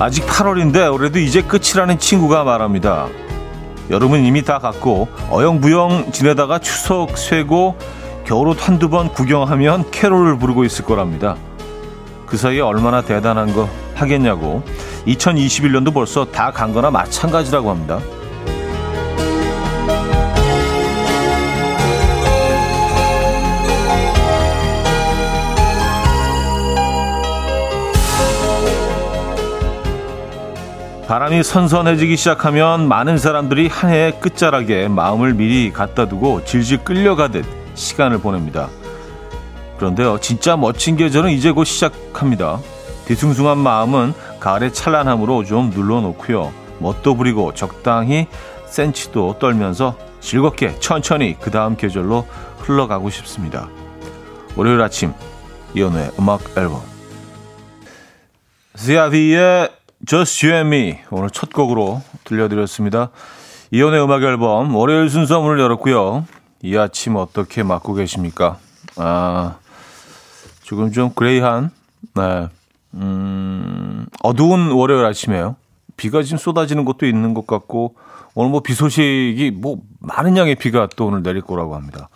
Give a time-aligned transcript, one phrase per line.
[0.00, 3.08] 아직 8월인데 올해도 이제 끝이라는 친구가 말합니다.
[3.90, 7.76] 여름은 이미 다 갔고 어영부영 지내다가 추석 쇠고
[8.24, 11.36] 겨울옷 한두 번 구경하면 캐롤을 부르고 있을 거랍니다.
[12.24, 14.62] 그 사이에 얼마나 대단한 거 하겠냐고
[15.06, 18.00] 2021년도 벌써 다 간 거나 마찬가지라고 합니다.
[31.10, 38.18] 바람이 선선해지기 시작하면 많은 사람들이 한 해의 끝자락에 마음을 미리 갖다 두고 질질 끌려가듯 시간을
[38.18, 38.68] 보냅니다.
[39.76, 42.60] 그런데요, 진짜 멋진 계절은 이제 곧 시작합니다.
[43.06, 46.52] 뒤숭숭한 마음은 가을의 찬란함으로 좀 눌러놓고요.
[46.78, 48.28] 멋도 부리고 적당히
[48.66, 52.24] 센치도 떨면서 즐겁게 천천히 그 다음 계절로
[52.58, 53.68] 흘러가고 싶습니다.
[54.54, 55.12] 월요일 아침
[55.74, 56.82] 이연우의 음악 앨범
[58.76, 63.10] 지아디의 Just You and Me 오늘 첫 곡으로 들려드렸습니다.
[63.70, 66.26] 이연의 음악 앨범 월요일 순서 문을 열었고요.
[66.62, 68.58] 이 아침 어떻게 맞고 계십니까?
[68.96, 69.56] 아
[70.62, 71.70] 조금 좀 그레이한
[72.14, 72.48] 네.
[72.94, 75.56] 음, 어두운 월요일 아침이에요.
[75.96, 77.94] 비가 지금 쏟아지는 것도 있는 것 같고
[78.34, 82.08] 오늘 뭐 비 소식이 뭐 많은 양의 비가 또 오늘 내릴 거라고 합니다.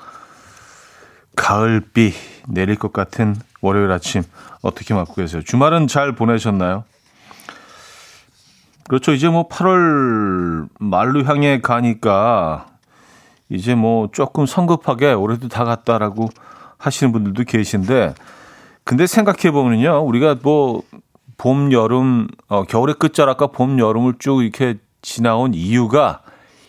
[1.36, 2.14] 가을비
[2.48, 4.22] 내릴 것 같은 월요일 아침
[4.62, 5.42] 어떻게 맞고 계세요?
[5.42, 6.84] 주말은 잘 보내셨나요?
[8.88, 9.12] 그렇죠.
[9.12, 12.66] 이제 뭐 8월 말로 향해 가니까
[13.48, 16.28] 이제 뭐 조금 성급하게 올해도 다 갔다라고
[16.78, 18.14] 하시는 분들도 계신데
[18.84, 20.04] 근데 생각해 보면요.
[20.04, 20.82] 우리가 뭐
[21.36, 26.20] 봄, 여름, 어, 겨울의 끝자락과 봄, 여름을 쭉 이렇게 지나온 이유가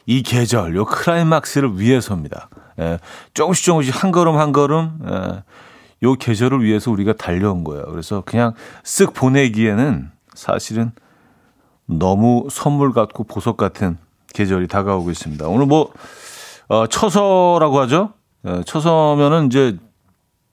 [0.05, 2.49] 이 계절, 요 클라이막스를 위해서입니다.
[2.79, 2.99] 예,
[3.33, 5.43] 조금씩 조금씩 한 걸음 한 걸음, 예,
[6.03, 7.85] 요 계절을 위해서 우리가 달려온 거예요.
[7.85, 8.53] 그래서 그냥
[8.83, 10.91] 쓱 보내기에는 사실은
[11.85, 13.97] 너무 선물 같고 보석 같은
[14.33, 15.47] 계절이 다가오고 있습니다.
[15.47, 15.91] 오늘 뭐,
[16.67, 18.13] 어, 처서라고 하죠?
[18.47, 19.77] 예, 처서면은 이제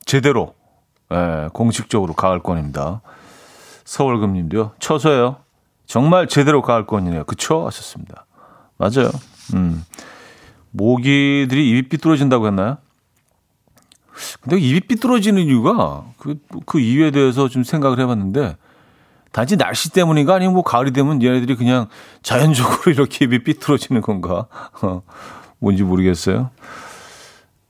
[0.05, 0.55] 제대로,
[1.13, 3.01] 예, 공식적으로 가을권입니다.
[3.85, 4.73] 서울금님도요.
[4.79, 5.37] 처서예요.
[5.87, 7.25] 정말 제대로 가을권이네요.
[7.25, 7.67] 그쵸?
[7.67, 8.27] 하셨습니다.
[8.79, 9.11] 맞아요.
[9.55, 9.85] 음.
[10.71, 12.79] 모기들이 입이 삐뚤어진다고 했나요?
[14.41, 18.57] 근데 입이 삐뚤어지는 이유가 그, 그 이유에 대해서 좀 생각을 해봤는데
[19.33, 21.89] 단지 날씨 때문인가 아니면 뭐 가을이 되면 얘네들이 그냥
[22.23, 24.47] 자연적으로 이렇게 입이 삐뚤어지는 건가?
[24.83, 25.03] 어,
[25.59, 26.51] 뭔지 모르겠어요.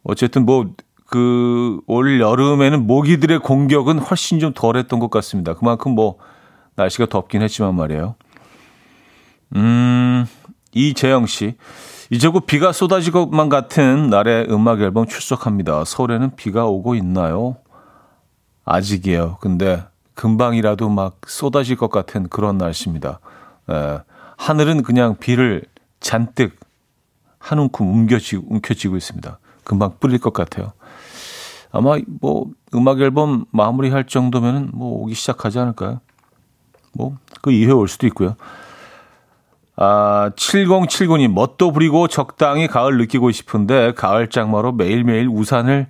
[0.03, 0.67] 어쨌든 뭐,
[1.07, 5.55] 그, 올 여름에는 모기들의 공격은 훨씬 좀 덜 했던 것 같습니다.
[5.55, 6.19] 그만큼 뭐,
[6.75, 8.17] 날씨가 덥긴 했지만 말이에요.
[9.55, 10.27] 음,
[10.73, 11.55] 이재영 씨.
[12.11, 15.85] 이제 곧 비가 쏟아질 것만 같은 날의 음악 앨범 출석합니다.
[15.85, 17.57] 서울에는 비가 오고 있나요?
[18.65, 19.39] 아직이에요.
[19.41, 19.85] 근데
[20.23, 23.19] 금방이라도 막 쏟아질 것 같은 그런 날씨입니다.
[23.71, 23.99] 에,
[24.37, 25.65] 하늘은 그냥 비를
[25.99, 26.59] 잔뜩
[27.39, 29.39] 한 움큼 움켜쥐고, 움켜쥐고 있습니다.
[29.65, 30.73] 금방 뿌릴 것 같아요.
[31.73, 36.01] 아마 뭐 음악 앨범 마무리할 정도면은 뭐 오기 시작하지 않을까요?
[36.93, 38.37] 뭐 그 이후에 올 수도 있고요.
[39.77, 45.89] 아, 7079님, 멋도 부리고 적당히 가을 느끼고 싶은데, 가을 장마로 매일매일 우산을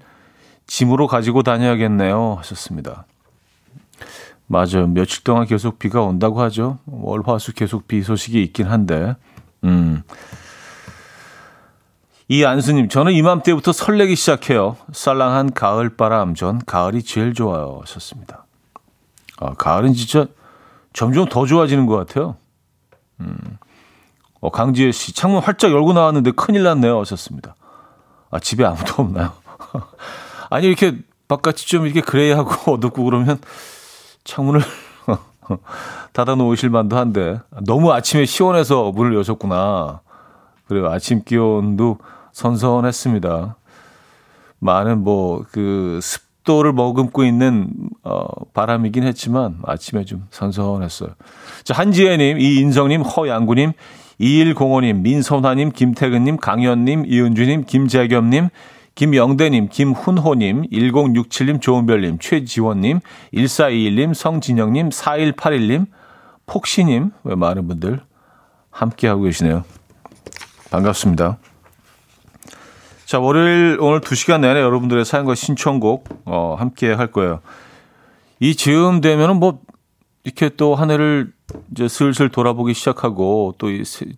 [0.66, 2.37] 짐으로 가지고 다녀야겠네요.
[2.38, 3.04] 하셨습니다.
[4.53, 4.87] 맞아요.
[4.87, 6.79] 며칠 동안 계속 비가 온다고 하죠.
[6.85, 9.17] 월, 화, 수 계속 비 소식이 있긴 한데,
[9.65, 10.03] 음.
[12.29, 14.77] 이 안수님, 저는 이맘때부터 설레기 시작해요.
[14.93, 17.79] 쌀랑한 가을 바람, 전 가을이 제일 좋아요.
[17.81, 18.45] 하셨습니다.
[19.39, 20.27] 아, 가을은 진짜
[20.93, 22.37] 점점 더 좋아지는 것 같아요.
[23.21, 23.39] 음.
[24.41, 27.01] 어, 강지혜 씨, 창문 활짝 열고 나왔는데 큰일 났네요.
[27.01, 27.55] 하셨습니다.
[28.31, 29.33] 아, 집에 아무도 없나요?
[30.51, 33.41] 아니, 이렇게 바깥이 좀 이렇게 그레이하고 어둡고 그러면
[34.25, 34.60] 창문을
[36.13, 40.01] 닫아 놓으실 만도 한데, 너무 아침에 시원해서 문을 여셨구나.
[40.66, 41.98] 그리고 아침 기온도
[42.33, 43.57] 선선했습니다.
[44.59, 47.71] 많은 뭐, 그, 습도를 머금고 있는,
[48.04, 51.10] 어, 바람이긴 했지만, 아침에 좀 선선했어요.
[51.65, 53.72] 자, 한지혜 님, 이인성 님, 허양구 님,
[54.21, 58.48] 2105님, 민선화 님, 김태근 님, 강현 님, 이은주 님, 김재겸 님,
[58.94, 63.00] 김영대님, 김훈호님, 1067님, 조은별님, 최지원님,
[63.34, 65.86] 1421님, 성진영님, 4181님,
[66.47, 68.00] 폭시님, 왜 많은 분들
[68.71, 69.65] 함께하고 계시네요.
[70.71, 71.39] 반갑습니다.
[73.06, 77.41] 자, 월요일 오늘 2시간 내내 여러분들의 사연과 신청곡, 어, 함께 할 거예요.
[78.41, 79.60] 이 즈음 되면은 뭐,
[80.24, 81.33] 이렇게 또한 해를
[81.72, 83.68] 이제 슬슬 돌아보기 시작하고 또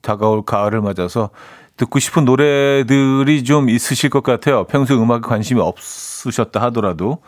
[0.02, 1.30] 다가올 가을을 맞아서
[1.76, 4.64] 듣고 싶은 노래들이 좀 있으실 것 같아요.
[4.64, 7.18] 평소 음악에 관심이 없으셨다 하더라도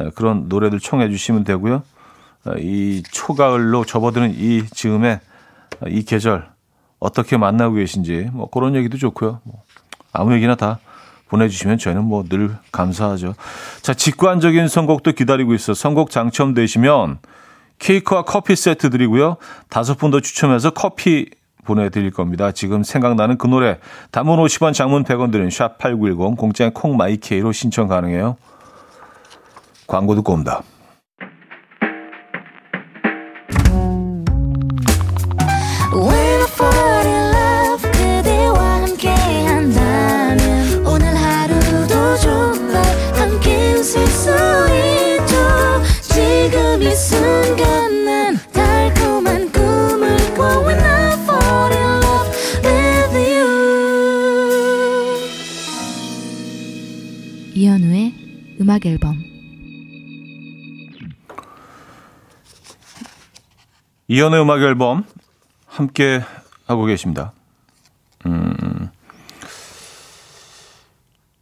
[0.00, 1.82] 예, 그런 노래들 청해 주시면 되고요.
[2.58, 5.20] 이 초가을로 접어드는 이 즈음에
[5.88, 6.48] 이 계절
[7.00, 9.40] 어떻게 만나고 계신지 뭐 그런 얘기도 좋고요.
[9.42, 9.62] 뭐
[10.12, 10.78] 아무 얘기나 다
[11.28, 13.34] 보내주시면 저희는 뭐 늘 감사하죠.
[13.82, 15.74] 자, 직관적인 선곡도 기다리고 있어.
[15.74, 17.18] 선곡 당첨되시면
[17.80, 19.36] 케이크와 커피 세트 드리고요.
[19.68, 21.28] 다섯 분 더 추첨해서 커피
[21.66, 22.52] 보내드릴 겁니다.
[22.52, 23.78] 지금 생각나는 그 노래
[24.10, 28.36] 단문 50원 장문 100원 드는 샵8910 공짜인 콩마이케이로 신청 가능해요.
[29.86, 30.62] 광고 듣고 옵니다.
[58.60, 59.22] 음악 앨범
[64.08, 65.04] 이연의 음악 앨범
[65.66, 66.22] 함께
[66.66, 67.32] 하고 계십니다.
[68.24, 68.88] 음,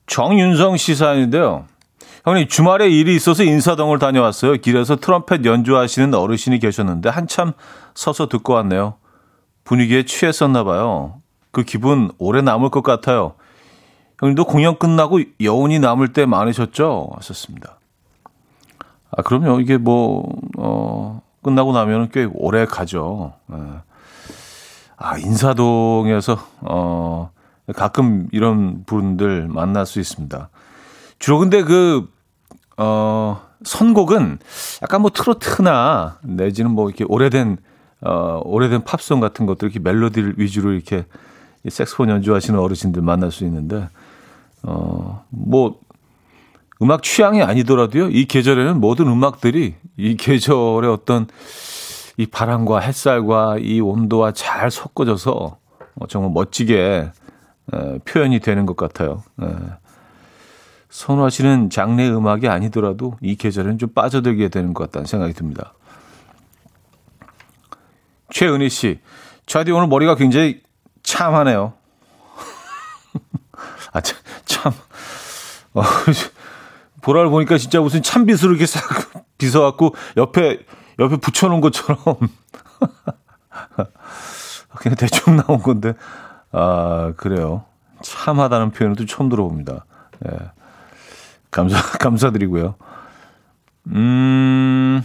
[0.06, 1.66] 정윤성 시 사연인데요.
[2.24, 4.54] 형님 주말에 일이 있어서 인사동을 다녀왔어요.
[4.54, 7.52] 길에서 트럼펫 연주하시는 어르신이 계셨는데 한참
[7.94, 8.96] 서서 듣고 왔네요.
[9.64, 11.20] 분위기에 취했었나 봐요.
[11.52, 13.34] 그 기분 오래 남을 것 같아요.
[14.24, 17.10] 형님도 공연 끝나고 여운이 남을 때 많으셨죠?
[17.16, 17.78] 하셨습니다.
[19.10, 19.60] 아, 그럼요.
[19.60, 20.26] 이게 뭐,
[20.56, 23.34] 어, 끝나고 나면 꽤 오래 가죠.
[23.52, 23.56] 예.
[24.96, 27.30] 아, 인사동에서, 어,
[27.76, 30.48] 가끔 이런 분들 만날 수 있습니다.
[31.18, 32.08] 주로 근데 그,
[32.78, 34.38] 어, 선곡은
[34.82, 37.58] 약간 뭐 트로트나 내지는 뭐 이렇게 오래된,
[38.00, 41.04] 어, 오래된 팝송 같은 것들 이렇게 멜로디를 위주로 이렇게
[41.68, 43.88] 색스폰 연주하시는 어르신들 만날 수 있는데,
[44.66, 45.78] 어, 뭐,
[46.82, 51.26] 음악 취향이 아니더라도요, 이 계절에는 모든 음악들이 이 계절의 어떤
[52.16, 55.58] 이 바람과 햇살과 이 온도와 잘 섞어져서
[55.96, 57.10] 어, 정말 멋지게
[57.72, 59.22] 에, 표현이 되는 것 같아요.
[59.42, 59.46] 에.
[60.90, 65.74] 선호하시는 장르 음악이 아니더라도 이 계절에는 좀 빠져들게 되는 것 같다는 생각이 듭니다.
[68.30, 69.00] 최은희 씨,
[69.46, 70.62] 차디 오늘 머리가 굉장히
[71.02, 71.74] 참하네요.
[73.92, 74.72] 아, 참, 참.
[75.74, 75.82] 어,
[77.02, 78.82] 보라를 보니까 진짜 무슨 참빗으로 이렇게 싹
[79.38, 80.60] 빗어갖고 옆에,
[80.98, 81.98] 옆에 붙여놓은 것처럼.
[84.76, 85.94] 그냥 대충 나온 건데.
[86.52, 87.64] 아, 그래요.
[88.02, 89.84] 참하다는 표현을 또 처음 들어봅니다.
[90.26, 90.50] 예.
[91.50, 92.74] 감사, 감사드리고요.
[93.88, 95.02] 음,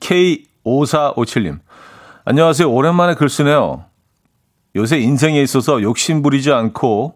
[0.00, 1.60] K5457님.
[2.24, 2.70] 안녕하세요.
[2.70, 3.85] 오랜만에 글 쓰네요.
[4.76, 7.14] 요새 인생에 있어서 욕심 부리지 않고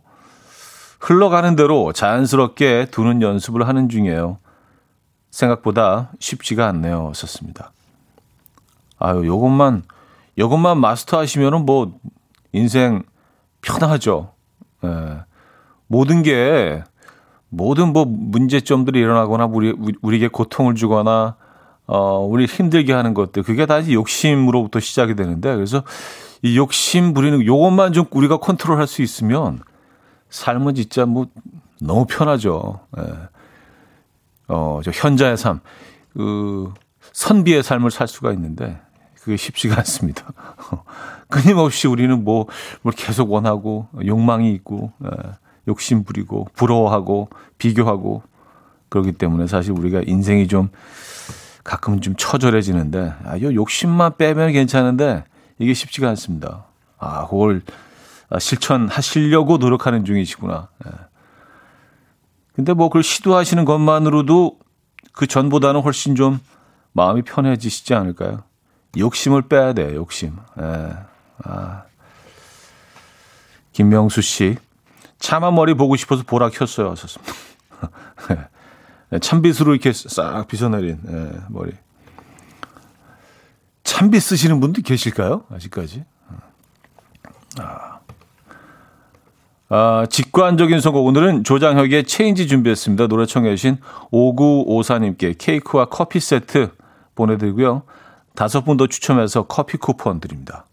[0.98, 4.38] 흘러가는 대로 자연스럽게 두는 연습을 하는 중이에요.
[5.30, 7.12] 생각보다 쉽지가 않네요.
[7.14, 7.72] 썼습니다.
[8.98, 9.84] 아유, 요것만,
[10.38, 11.92] 요것만 마스터 하시면은 뭐,
[12.52, 13.02] 인생
[13.62, 14.32] 편하죠.
[14.84, 15.20] 예.
[15.86, 16.82] 모든 게,
[17.48, 21.36] 모든 뭐 문제점들이 일어나거나 우리, 우리에게 고통을 주거나,
[21.86, 25.82] 어, 우리 힘들게 하는 것들, 그게 다시 욕심으로부터 시작이 되는데, 그래서
[26.42, 29.60] 이 욕심 부리는 요것만 좀 우리가 컨트롤할 수 있으면
[30.30, 31.26] 삶은 진짜 뭐
[31.80, 32.80] 너무 편하죠.
[32.98, 33.02] 예.
[34.48, 35.60] 어, 저 현자의 삶,
[36.12, 36.72] 그
[37.12, 38.80] 선비의 삶을 살 수가 있는데
[39.20, 40.32] 그게 쉽지가 않습니다.
[41.28, 42.46] 끊임없이 우리는 뭐,
[42.82, 45.10] 뭘 계속 원하고 욕망이 있고 예.
[45.68, 47.28] 욕심 부리고 부러워하고
[47.58, 48.22] 비교하고
[48.88, 50.70] 그렇기 때문에 사실 우리가 인생이 좀
[51.62, 55.24] 가끔은 좀 처절해지는데 아, 이 욕심만 빼면 괜찮은데
[55.60, 56.64] 이게 쉽지가 않습니다.
[56.98, 57.62] 아, 그걸
[58.38, 60.68] 실천하시려고 노력하는 중이시구나.
[60.86, 60.90] 예.
[62.54, 64.58] 근데 뭐 그걸 시도하시는 것만으로도
[65.12, 66.40] 그 전보다는 훨씬 좀
[66.92, 68.42] 마음이 편해지시지 않을까요?
[68.96, 70.36] 욕심을 빼야 돼요, 욕심.
[70.60, 70.94] 예.
[71.44, 71.82] 아.
[73.72, 74.56] 김명수 씨,
[75.18, 76.90] 차마 머리 보고 싶어서 보라 켰어요.
[76.90, 77.32] 하셨습니다.
[79.12, 79.18] 예.
[79.18, 81.72] 참빗으로 이렇게 싹 빗어내린 예, 머리.
[83.90, 85.42] 참비 쓰시는 분도 계실까요?
[85.52, 86.04] 아직까지?
[87.58, 87.98] 아.
[89.68, 91.04] 아, 직관적인 선곡.
[91.04, 93.08] 오늘은 조장혁의 체인지 준비했습니다.
[93.08, 93.78] 노래 청해주신
[94.12, 96.70] 5954님께 케이크와 커피 세트
[97.16, 97.82] 보내드리고요.
[98.36, 100.66] 다섯 분 더 추첨해서 커피 쿠폰 드립니다.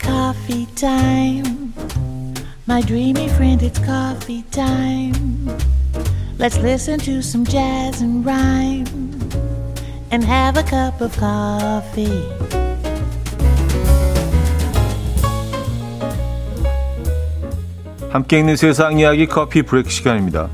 [0.00, 0.66] Coffee.
[2.68, 5.46] My dreamy friend, it's coffee time.
[6.38, 9.07] Let's listen to some jazz and rhyme.
[10.10, 12.22] and have a cup of coffee.
[18.10, 20.48] 함께 있는 세상 이야기 커피 브레이크 시간입니다.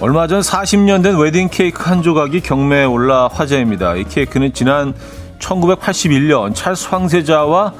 [0.00, 3.94] 얼마 전 40년 된 웨딩 케이크 한 조각이 경매에 올라 화제입니다.
[3.94, 4.94] 이 케이크는 지난
[5.38, 7.72] 1981년 찰스 황세자와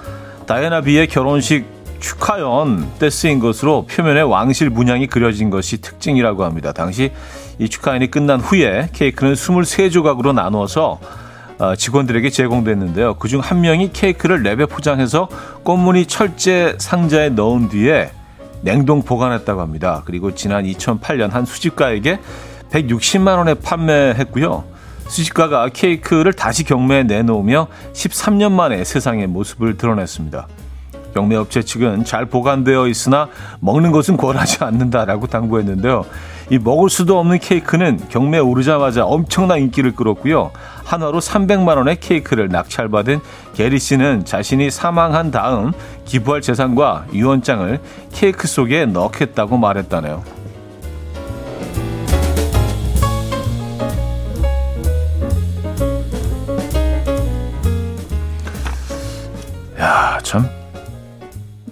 [0.47, 1.65] 다이애나 비의 결혼식
[2.01, 6.73] 축하연 때 쓰인 것으로 표면에 왕실 문양이 그려진 것이 특징이라고 합니다.
[6.73, 7.13] 당시
[7.59, 11.01] 이 축하연이 끝난 후에 케이크는 23조각으로 나누어서
[11.59, 13.15] 어, 직원들에게 제공됐는데요.
[13.15, 15.29] 그중 한 명이 케이크를 랩에 포장해서
[15.63, 18.11] 꽃무늬 철제 상자에 넣은 뒤에
[18.61, 20.03] 냉동 보관했다고 합니다.
[20.05, 22.19] 그리고 지난 2008년 한 수집가에게
[22.71, 24.74] 160만 원에 판매했고요.
[25.09, 30.47] 수집가가 케이크를 다시 경매에 내놓으며 13년 만에 세상의 모습을 드러냈습니다.
[31.15, 33.29] 경매업체 측은 잘 보관되어 있으나
[33.61, 36.05] 먹는 것은 권하지 않는다라고 당부했는데요.
[36.51, 40.51] 이 먹을 수도 없는 케이크는 경매에 오르자마자 엄청난 인기를 끌었고요.
[40.85, 43.21] 한화로 300만 원의 케이크를 낙찰받은
[43.55, 45.73] 게리 씨는 자신이 사망한 다음
[46.05, 47.81] 기부할 재산과 유언장을
[48.13, 50.44] 케이크 속에 넣겠다고 말했다네요.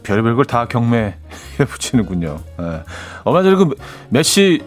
[0.03, 1.15] 별의별 걸 다 경매에
[1.69, 2.39] 붙이는군요.
[2.61, 2.83] 예.
[3.25, 3.75] 얼마 전에 그
[4.09, 4.63] 메시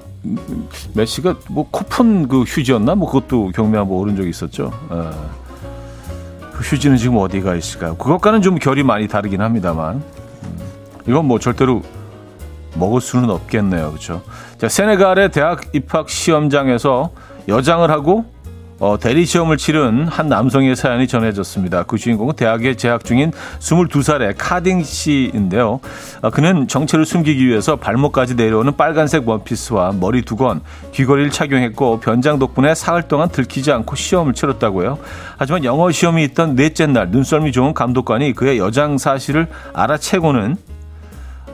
[0.93, 4.71] 메시가 뭐 코폰 그 휴지였나 뭐 그것도 경매 한번 오른 적이 있었죠.
[4.91, 5.09] 예.
[6.53, 7.95] 그 휴지는 지금 어디가 있을까요?
[7.97, 10.59] 그것과는 좀 결이 많이 다르긴 합니다만 음,
[11.07, 11.81] 이건 뭐 절대로
[12.75, 14.21] 먹을 수는 없겠네요, 그렇죠?
[14.57, 17.11] 자, 세네갈의 대학 입학 시험장에서
[17.47, 18.25] 여장을 하고
[18.77, 21.83] 어, 대리 시험을 치른 한 남성의 사연이 전해졌습니다.
[21.83, 25.79] 그 주인공은 대학에 재학 중인 22살의 카딩 씨인데요.
[26.21, 32.75] 어, 그는 정체를 숨기기 위해서 발목까지 내려오는 빨간색 원피스와 머리 두건, 귀걸이를 착용했고 변장 덕분에
[32.75, 34.97] 사흘 동안 들키지 않고 시험을 치렀다고요.
[35.37, 40.57] 하지만 영어 시험이 있던 넷째 날 눈썰미 좋은 감독관이 그의 여장 사실을 알아채고는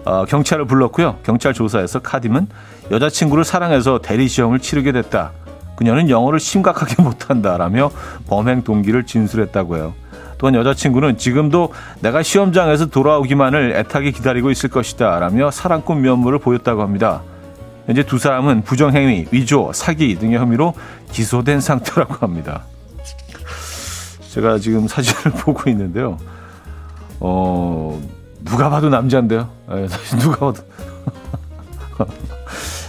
[0.05, 1.19] 어, 경찰을 불렀고요.
[1.21, 2.47] 경찰 조사에서 카dim은
[2.89, 5.31] 여자친구를 사랑해서 대리 시험을 치르게 됐다.
[5.81, 7.89] 그녀는 영어를 심각하게 못한다라며
[8.27, 9.95] 범행 동기를 진술했다고요.
[10.37, 17.23] 또한 여자친구는 지금도 내가 시험장에서 돌아오기만을 애타게 기다리고 있을 것이다 라며 사랑꾼 면모를 보였다고 합니다.
[17.87, 20.75] 현재 두 사람은 부정행위, 위조, 사기 등의 혐의로
[21.13, 22.61] 기소된 상태라고 합니다.
[24.29, 26.19] 제가 지금 사진을 보고 있는데요.
[27.19, 27.99] 어,
[28.45, 29.49] 누가 봐도 남자인데요.
[29.67, 29.87] 네,
[30.19, 30.63] 누가 봐도.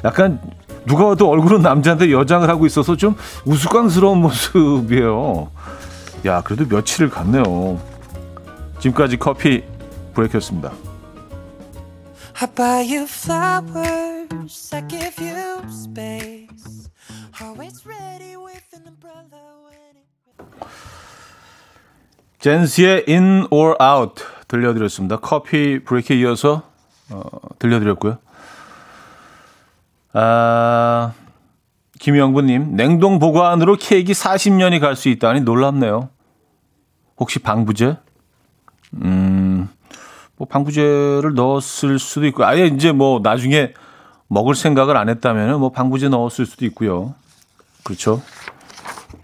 [0.05, 0.41] 약간
[0.87, 5.51] 누가 봐도 얼굴은 남자인데 여장을 하고 있어서 좀 우스꽝스러운 모습이에요.
[6.27, 7.81] 야, 그래도 며칠을 갔네요.
[8.81, 9.65] 지금까지 커피
[10.15, 10.73] 브레이크였습니다.
[12.41, 16.91] I buy you flowers, I give you space.
[17.41, 20.67] Always ready with an umbrella when it...
[22.41, 25.19] 젠스의 In or Out 들려드렸습니다.
[25.19, 26.63] 커피 브레이크에 이어서
[27.11, 27.23] 어,
[27.59, 28.19] 들려드렸고요.
[30.13, 31.13] 아,
[31.99, 36.09] 김영부님, 냉동 보관으로 케이크 40년이 갈 수 있다니 놀랍네요.
[37.19, 37.97] 혹시 방부제?
[39.05, 39.69] 음,
[40.37, 43.73] 뭐 방부제를 넣었을 수도 있고, 아예 이제 뭐 나중에
[44.29, 47.15] 먹을 생각을 안 했다면 뭐 방부제 넣었을 수도 있고요.
[47.85, 48.23] 그렇죠.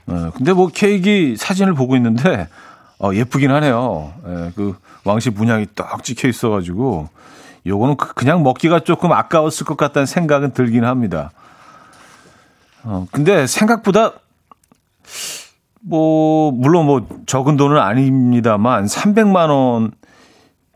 [0.06, 2.48] 어, 근데 뭐 케이크 사진을 보고 있는데,
[2.98, 4.12] 어, 예쁘긴 하네요.
[4.26, 7.08] 예, 그 왕실 문양이 딱 찍혀 있어가지고,
[7.68, 11.30] 요거는 그, 그냥 먹기가 조금 아까웠을 것 같다는 생각은 들긴 합니다.
[12.82, 14.12] 어, 근데 생각보다
[15.80, 19.92] 뭐 물론 뭐 적은 돈은 아닙니다만 300만 원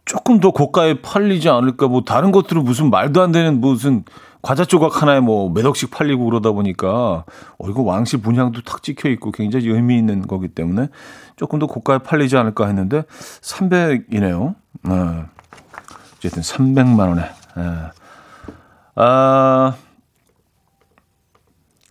[0.05, 4.05] 조금 더 고가에 팔리지 않을까 뭐 다른 것들은 무슨 말도 안 되는 무슨
[4.43, 7.25] 과자 조각 하나에 뭐 몇 억씩 팔리고 그러다 보니까
[7.59, 10.89] 어 이거 왕실 분양도 탁 찍혀 있고 굉장히 의미 있는 거기 때문에
[11.37, 13.05] 조금 더 고가에 팔리지 않을까 했는데
[13.41, 14.55] 300이네요.
[14.83, 15.25] 네.
[16.23, 17.23] 어쨌든 300만 원에.
[17.59, 17.91] 예.
[18.95, 19.75] 아,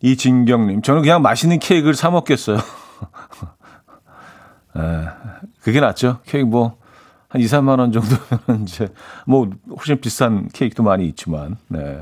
[0.02, 2.58] 이진경님, 저는 그냥 맛있는 케이크를 사 먹겠어요.
[4.78, 5.10] 예,
[5.62, 6.22] 그게 낫죠.
[6.24, 6.78] 케이크 뭐,
[7.28, 8.88] 한 2, 3만 원 정도면 이제,
[9.28, 12.02] 뭐, 훨씬 비싼 케이크도 많이 있지만, 네.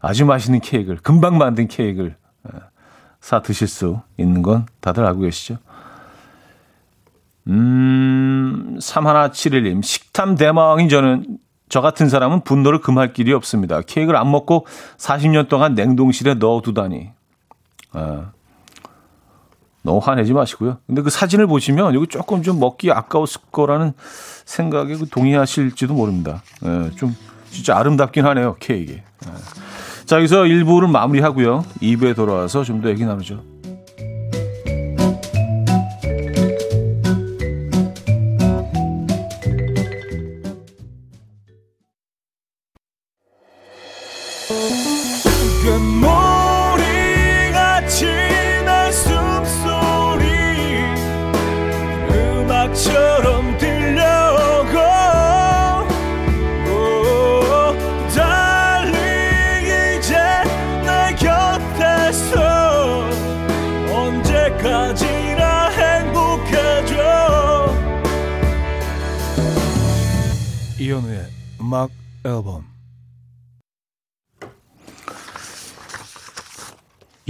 [0.00, 2.16] 아주 맛있는 케이크를, 금방 만든 케이크를
[2.48, 2.58] 예,
[3.20, 5.58] 사 드실 수 있는 건 다들 알고 계시죠?
[7.48, 11.38] 음, 3171님, 식탐 대망인 저는
[11.70, 13.80] 저 같은 사람은 분노를 금할 길이 없습니다.
[13.80, 14.66] 케이크를 안 먹고
[14.98, 17.10] 40년 동안 냉동실에 넣어두다니.
[17.92, 18.32] 아,
[19.82, 20.78] 너무 화내지 마시고요.
[20.86, 23.94] 근데 그 사진을 보시면 여기 조금 좀 먹기 아까웠을 거라는
[24.44, 26.42] 생각에 그 동의하실지도 모릅니다.
[26.64, 27.16] 예, 좀
[27.50, 28.94] 진짜 아름답긴 하네요, 케이크.
[28.94, 29.02] 예.
[30.06, 31.64] 자, 여기서 1부를 마무리하고요.
[31.80, 33.42] 2부에 돌아와서 좀 더 얘기 나누죠.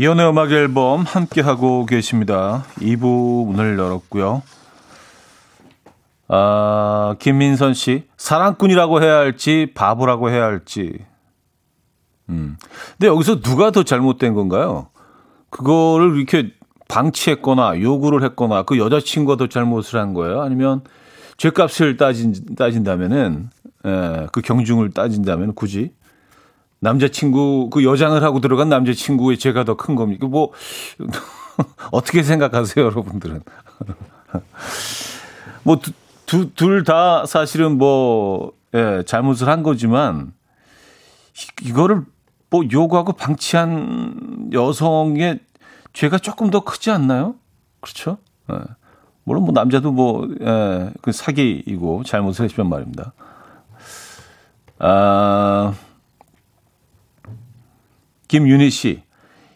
[0.01, 2.65] 이연의 음악 앨범 함께 하고 계십니다.
[2.79, 4.41] 2부 문을 열었고요.
[6.27, 8.05] 아, 김민선 씨.
[8.17, 11.05] 사랑꾼이라고 해야 할지, 바보라고 해야 할지.
[12.31, 12.57] 음.
[12.93, 14.89] 근데 여기서 누가 더 잘못된 건가요?
[15.51, 16.55] 그거를 이렇게
[16.89, 20.41] 방치했거나 요구를 했거나 그 여자친구가 더 잘못을 한 거예요?
[20.41, 20.81] 아니면
[21.37, 23.51] 죄값을 따진, 따진다면은,
[23.85, 25.93] 예, 그 경중을 따진다면 굳이
[26.81, 30.27] 남자친구 그 여장을 하고 들어간 남자친구의 죄가 더 큰 겁니까?
[30.27, 30.53] 뭐
[31.93, 33.43] 어떻게 생각하세요, 여러분들은?
[35.63, 40.33] 뭐둘 다 사실은 뭐 예, 잘못을 한 거지만
[41.63, 42.03] 이거를
[42.49, 45.41] 뭐 요구하고 방치한 여성의
[45.93, 47.35] 죄가 조금 더 크지 않나요?
[47.81, 48.19] 그렇죠?
[48.51, 48.57] 예.
[49.25, 53.13] 물론 뭐 남자도 뭐 예, 그 사기이고 잘못을 했지만 말입니다.
[54.79, 55.75] 아.
[58.31, 59.03] 김윤희 씨.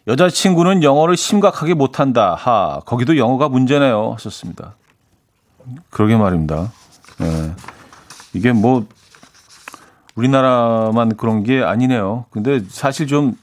[0.05, 2.35] 여자친구는 영어를 심각하게 못한다.
[2.35, 4.11] 하, 거기도 영어가 문제네요.
[4.15, 4.75] 하셨습니다.
[5.89, 6.73] 그러게 말입니다.
[7.21, 7.53] 예.
[8.33, 8.85] 이게 뭐,
[10.15, 12.25] 우리나라만 그런 게 아니네요.
[12.31, 13.37] 근데 사실 좀,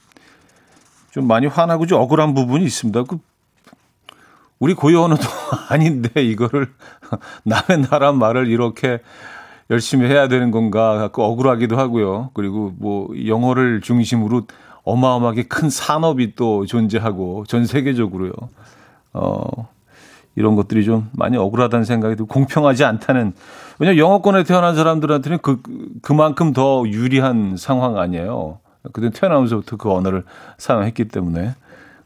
[1.09, 3.03] 좀 많이 화나고 좀 억울한 부분이 있습니다.
[3.05, 3.17] 그,
[4.59, 5.23] 우리 고유 언어도
[5.67, 6.71] 아닌데, 이거를
[7.43, 8.99] 남의 나라 말을 이렇게
[9.71, 12.29] 열심히 해야 되는 건가, 그 억울하기도 하고요.
[12.35, 14.43] 그리고 뭐, 영어를 중심으로
[14.83, 18.31] 어마어마하게 큰 산업이 또 존재하고 전 세계적으로요.
[19.13, 19.69] 어,
[20.35, 23.33] 이런 것들이 좀 많이 억울하다는 생각이 들고 공평하지 않다는
[23.79, 25.61] 왜냐면 영어권에 태어난 사람들한테는 그
[26.01, 28.59] 그만큼 더 유리한 상황 아니에요.
[28.91, 30.23] 그때 태어나면서부터 그 언어를
[30.57, 31.55] 사용했기 때문에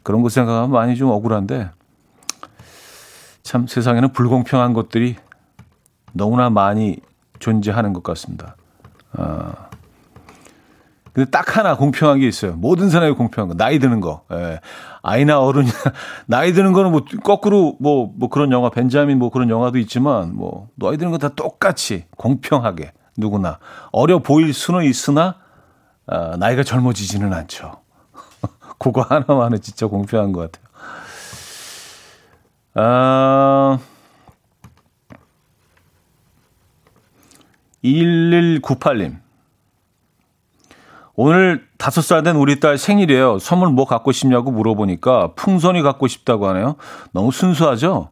[0.04, 1.70] 그런 거 생각하면 많이 좀 억울한데
[3.44, 5.16] 참 세상에는 불공평한 것들이
[6.14, 6.98] 너무나 많이
[7.40, 8.56] 존재하는 것 같습니다.
[9.14, 9.67] 아,
[11.18, 12.54] 근데 딱 하나 공평한 게 있어요.
[12.54, 13.56] 모든 사람이 공평한 거.
[13.56, 14.22] 나이 드는 거.
[14.32, 14.60] 예.
[15.02, 15.74] 아이나 어른이나
[16.28, 20.68] 나이 드는 거는 뭐 거꾸로 뭐, 뭐 그런 영화 벤자민 뭐 그런 영화도 있지만 뭐
[20.76, 23.58] 나이 드는 거 다 똑같이 공평하게 누구나
[23.92, 25.38] 어려 보일 수는 있으나
[26.06, 27.82] 아, 나이가 젊어지지는 않죠.
[28.78, 30.68] 그거 하나만은 진짜 공평한 것 같아요.
[32.76, 33.80] 아,
[37.84, 39.27] 1198님.
[41.20, 43.40] 오늘 다섯 살 된 우리 딸 생일이에요.
[43.40, 46.76] 선물 뭐 갖고 싶냐고 물어보니까 풍선이 갖고 싶다고 하네요.
[47.12, 48.12] 너무 순수하죠?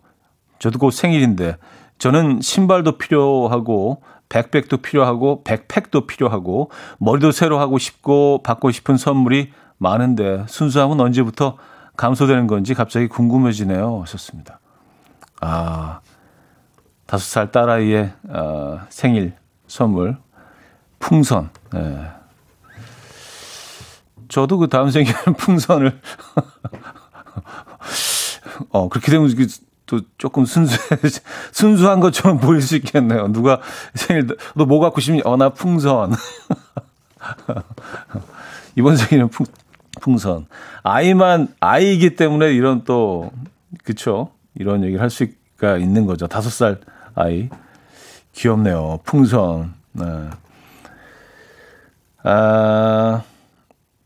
[0.58, 1.58] 저도 곧 생일인데
[2.00, 10.44] 저는 신발도 필요하고 백백도 필요하고 백팩도 필요하고 머리도 새로 하고 싶고 받고 싶은 선물이 많은데
[10.48, 11.58] 순수함은 언제부터
[11.98, 14.02] 감소되는 건지 갑자기 궁금해지네요.
[14.02, 14.60] 하셨습니다.
[15.42, 16.00] 아,
[17.06, 19.36] 다섯 살 딸아이의 어, 생일
[19.68, 20.18] 선물
[20.98, 21.52] 풍선.
[21.72, 22.08] 네.
[24.30, 26.00] 저도 그 다음 생에는 풍선을
[28.70, 29.30] 어 그렇게 되면
[29.86, 30.78] 또 조금 순수
[31.52, 33.28] 순수한 것처럼 보일 수 있겠네요.
[33.32, 33.62] 누가
[33.94, 35.22] 생일 너 뭐 갖고 싶니?
[35.26, 36.14] 어나 풍선.
[38.76, 39.46] 이번 생일은 풍,
[40.02, 40.48] 풍선.
[40.84, 43.32] 아이만 아이이기 때문에 이런 또
[43.84, 44.32] 그쵸?
[44.56, 46.28] 이런 얘기를 할 수가 있는 거죠.
[46.28, 46.80] 다섯 살
[47.14, 47.50] 아이
[48.34, 49.00] 귀엽네요.
[49.04, 49.74] 풍선.
[49.94, 50.06] 네.
[52.24, 53.24] 아.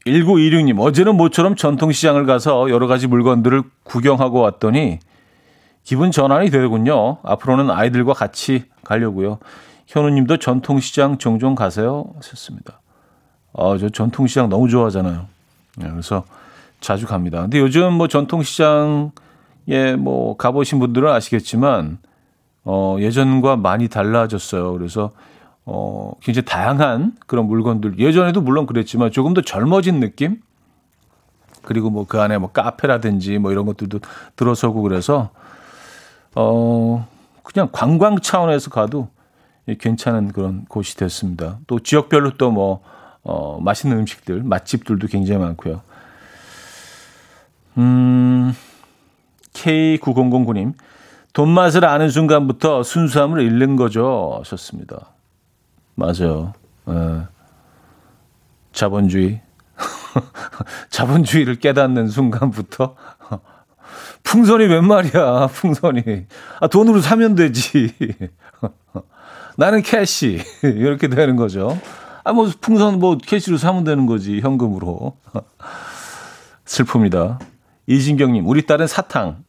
[0.10, 5.00] 1926님, 어제는 모처럼 전통시장을 가서 여러 가지 물건들을 구경하고 왔더니
[5.84, 7.17] 기분 전환이 되더군요.
[7.24, 9.39] 앞으로는 아이들과 같이 가려고요.
[9.88, 12.06] 현우님도 전통시장 종종 가세요?
[12.17, 12.80] 하셨습니다.
[13.54, 15.26] 아, 저 전통시장 너무 좋아하잖아요.
[15.78, 16.26] 네, 그래서
[16.80, 17.41] 자주 갑니다.
[17.41, 19.10] 근데 요즘 뭐 전통시장에
[19.98, 21.98] 뭐 가보신 분들은 아시겠지만,
[22.65, 24.74] 어, 예전과 많이 달라졌어요.
[24.74, 25.12] 그래서
[25.71, 27.99] 어, 굉장히 다양한 그런 물건들.
[27.99, 30.41] 예전에도 물론 그랬지만 조금 더 젊어진 느낌?
[31.62, 33.99] 그리고 뭐 그 안에 뭐 카페라든지 뭐 이런 것들도
[34.36, 35.29] 들어서고 그래서,
[36.34, 37.08] 어,
[37.43, 39.10] 그냥 관광 차원에서 가도
[39.79, 41.60] 괜찮은 그런 곳이 됐습니다.
[41.67, 42.82] 또 지역별로 또 뭐,
[43.21, 45.82] 어, 맛있는 음식들, 맛집들도 굉장히 많고요.
[47.77, 48.55] 음,
[49.53, 50.73] K9009님.
[51.34, 54.38] 돈 맛을 아는 순간부터 순수함을 잃는 거죠.
[54.39, 55.18] 하셨습니다.
[55.99, 56.53] 맞아요.
[56.88, 57.27] 예.
[58.71, 59.41] 자본주의.
[60.89, 62.95] 자본주의를 깨닫는 순간부터
[64.23, 66.03] 풍선이 웬 말이야, 풍선이.
[66.62, 67.93] 아, 돈으로 사면 되지.
[69.57, 70.41] 나는 캐시.
[70.63, 71.77] 이렇게 되는 거죠.
[72.23, 75.17] 아, 뭐, 풍선 뭐, 캐시로 사면 되는 거지, 현금으로.
[76.65, 77.39] 슬픕니다.
[77.88, 79.43] 이진경님, 우리 딸은 사탕.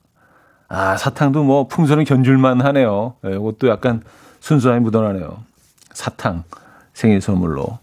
[0.69, 3.17] 아, 사탕도 뭐, 풍선은 견줄만 하네요.
[3.23, 4.03] 네, 이것도 약간
[4.41, 5.50] 순수함이 묻어나네요.
[5.93, 6.45] 사탕.
[6.93, 7.79] 생일 선물로.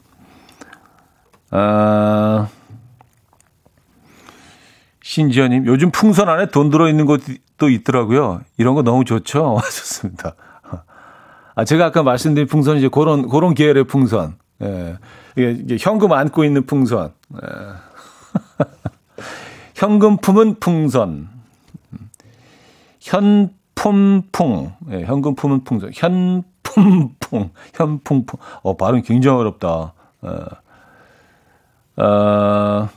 [1.49, 2.49] 아,
[5.01, 8.41] 신지현님, 요즘 풍선 안에 돈 들어있는 것도 있더라고요.
[8.57, 9.57] 이런 거 너무 좋죠?
[9.63, 10.35] 좋습니다.
[11.55, 14.35] 아, 제가 아까 말씀드린 풍선, 이제 그런, 그런 계열의 풍선.
[14.61, 14.97] 예.
[15.35, 17.13] 이게, 현금 안고 있는 풍선.
[17.33, 17.39] 예.
[19.73, 21.29] 현금 품은 풍선.
[23.01, 24.73] 현품풍.
[24.91, 25.91] 예, 현금 품은 풍선.
[25.95, 26.43] 현
[26.77, 27.49] 품풍.
[27.73, 28.39] 현풍풍.
[28.61, 29.93] 어, 발음 굉장히 어렵다.
[30.25, 32.01] 예.
[32.01, 32.89] 어,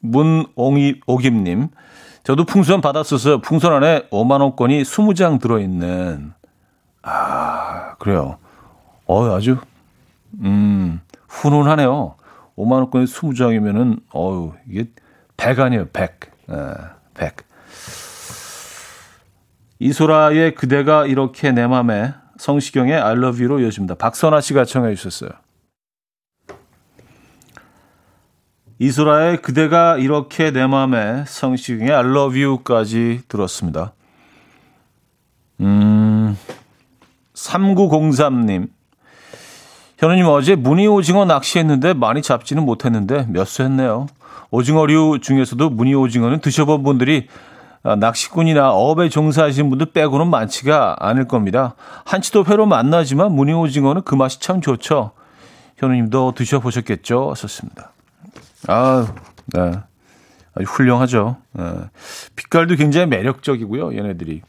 [0.00, 1.68] 문옹이, 오김님.
[2.24, 3.40] 저도 풍선 받았었어요.
[3.40, 6.32] 풍선 안에 5만원권이 20장 들어있는.
[7.02, 8.38] 아, 그래요.
[9.06, 9.56] 어, 아주,
[10.42, 12.16] 음, 훈훈하네요.
[12.56, 14.90] 5만원권이 20장이면은, 어유 이게
[15.36, 16.30] 100 아니에요, 100.
[16.50, 16.54] 에,
[17.14, 17.36] 100.
[19.78, 23.96] 이소라의 그대가 이렇게 내 맘에 성시경의 I love you로 이어집니다.
[23.96, 25.30] 박선아 씨가 청해 주셨어요.
[28.78, 33.92] 이소라의 그대가 이렇게 내 맘에 성시경의 I love you까지 들었습니다.
[35.60, 36.38] 음,
[37.34, 38.68] 3903님.
[39.98, 44.06] 현우님 어제 무늬 오징어 낚시했는데 많이 잡지는 못했는데 몇 수 했네요.
[44.52, 47.26] 오징어류 중에서도 무늬 오징어는 드셔본 분들이
[47.82, 51.74] 낚시꾼이나 어업에 종사하시는 분들 빼고는 많지가 않을 겁니다.
[52.04, 55.12] 한치도 회로 만나지만 무늬 오징어는 그 맛이 참 좋죠.
[55.76, 57.34] 현우님도 드셔보셨겠죠?
[57.36, 57.92] 썼습니다.
[58.66, 59.06] 아,
[59.46, 59.72] 네.
[60.54, 61.36] 아주 훌륭하죠.
[61.52, 61.64] 네.
[62.36, 64.42] 빛깔도 굉장히 매력적이고요, 얘네들이.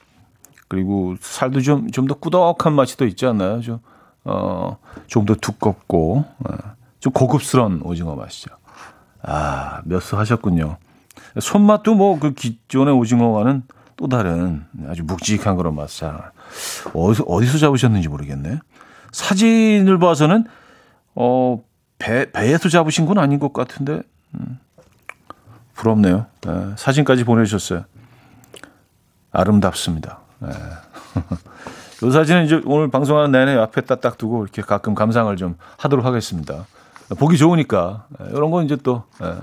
[0.68, 3.62] 그리고 살도 좀, 좀 더 꾸덕한 맛이 더 있지 않나요?
[3.62, 3.80] 좀,
[4.24, 6.54] 어, 좀 더 두껍고, 어,
[7.00, 8.50] 좀 고급스러운 오징어 맛이죠.
[9.22, 10.78] 아, 몇 수 하셨군요.
[11.38, 13.64] 손맛도 뭐 그 기존의 오징어와는
[13.98, 16.32] 또 다른 아주 묵직한 그런 맛살.
[16.94, 18.60] 어디서, 어디서 잡으셨는지 모르겠네.
[19.12, 20.46] 사진을 봐서는,
[21.16, 21.62] 어,
[21.98, 24.02] 배, 배에서 잡으신 건 아닌 것 같은데,
[24.36, 24.60] 음,
[25.74, 26.28] 부럽네요.
[26.42, 27.84] 네, 사진까지 보내주셨어요.
[29.32, 30.20] 아름답습니다.
[30.40, 30.50] 네.
[32.04, 36.66] 이 사진은 이제 오늘 방송하는 내내 앞에 딱딱 두고 이렇게 가끔 감상을 좀 하도록 하겠습니다.
[37.18, 38.06] 보기 좋으니까.
[38.20, 39.34] 네, 이런 건 이제 또, 네.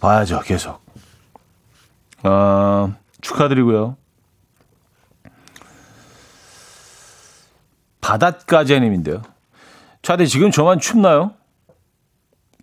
[0.00, 0.80] 봐야죠, 계속.
[2.22, 3.96] 아, 축하드리고요.
[8.00, 9.22] 바닷가재님인데요.
[10.02, 11.32] 차대 지금 저만 춥나요?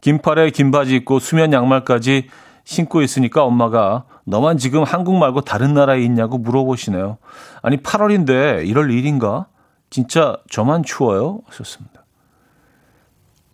[0.02, 2.30] 긴팔에 긴 바지 입고 수면 양말까지
[2.64, 7.18] 신고 있으니까 엄마가 너만 지금 한국 말고 다른 나라에 있냐고 물어보시네요.
[7.62, 9.48] 아니 8월인데 이럴 일인가?
[9.90, 11.42] 진짜 저만 추워요?
[11.48, 12.06] 하셨습니다.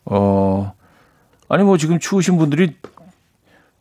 [0.05, 0.73] 어,
[1.49, 2.75] 아니 뭐 지금 추우신 분들이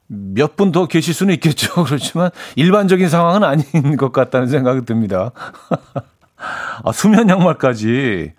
[0.09, 1.85] 몇 분 더 계실 수는 있겠죠.
[1.85, 5.33] 그렇지만 일반적인 상황은 아닌 것 같다는 생각이 듭니다.
[6.85, 8.33] 아, 수면 양말까지.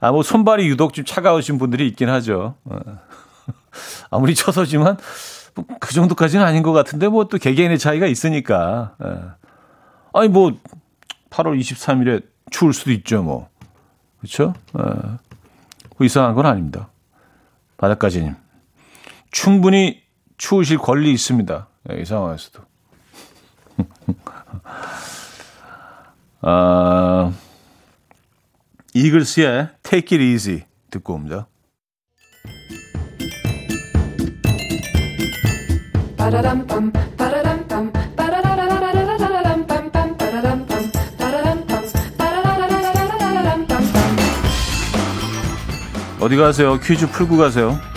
[0.00, 2.54] 아, 뭐 손발이 유독 좀 차가우신 분들이 있긴 하죠.
[2.64, 2.78] 어.
[4.10, 4.96] 아무리 쳐서지만
[5.54, 8.94] 뭐 그 정도까지는 아닌 것 같은데 뭐 또 개개인의 차이가 있으니까.
[9.04, 9.08] 예.
[10.14, 10.52] 아니 뭐
[11.30, 13.48] 8월 23일에 추울 수도 있죠 뭐.
[14.20, 14.54] 그렇죠?
[14.78, 14.82] 예.
[14.82, 16.90] 뭐 이상한 건 아닙니다.
[17.76, 18.36] 바닷가지님.
[19.32, 20.00] 충분히
[20.38, 21.68] 추우실 권리 있습니다.
[21.90, 22.62] 예, 이 상황에서도.
[26.40, 27.32] 아,
[28.94, 31.48] 이글스의 Take It Easy 듣고 옵니다.
[46.20, 46.78] 어디 가세요?
[46.80, 47.87] 퀴즈 풀고 가세요.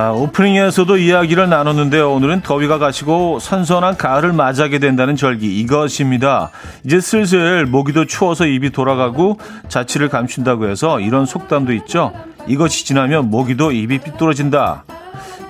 [0.00, 2.10] 아, 오프닝에서도 이야기를 나눴는데요.
[2.10, 6.50] 오늘은 더위가 가시고 선선한 가을을 맞이하게 된다는 절기 이것입니다.
[6.84, 12.14] 이제 슬슬 모기도 추워서 입이 돌아가고 자취를 감춘다고 해서 이런 속담도 있죠.
[12.46, 14.84] 이것이 지나면 모기도 입이 삐뚤어진다.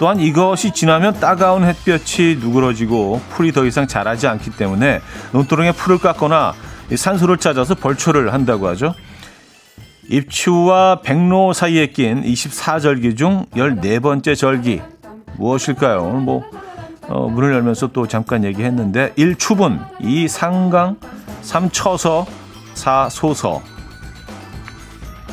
[0.00, 6.54] 또한 이것이 지나면 따가운 햇볕이 누그러지고 풀이 더 이상 자라지 않기 때문에 논두렁에 풀을 깎거나
[6.92, 8.96] 산소를 찾아서 벌초를 한다고 하죠.
[10.20, 14.82] 입추와 백로 사이에 낀 24절기 중 14번째 절기
[15.36, 16.02] 무엇일까요?
[16.02, 16.42] 오늘 뭐
[17.06, 20.96] 어, 문을 열면서 또 잠깐 얘기했는데 1추분, 2 상강,
[21.42, 22.26] 3 처서,
[22.74, 23.62] 4 소서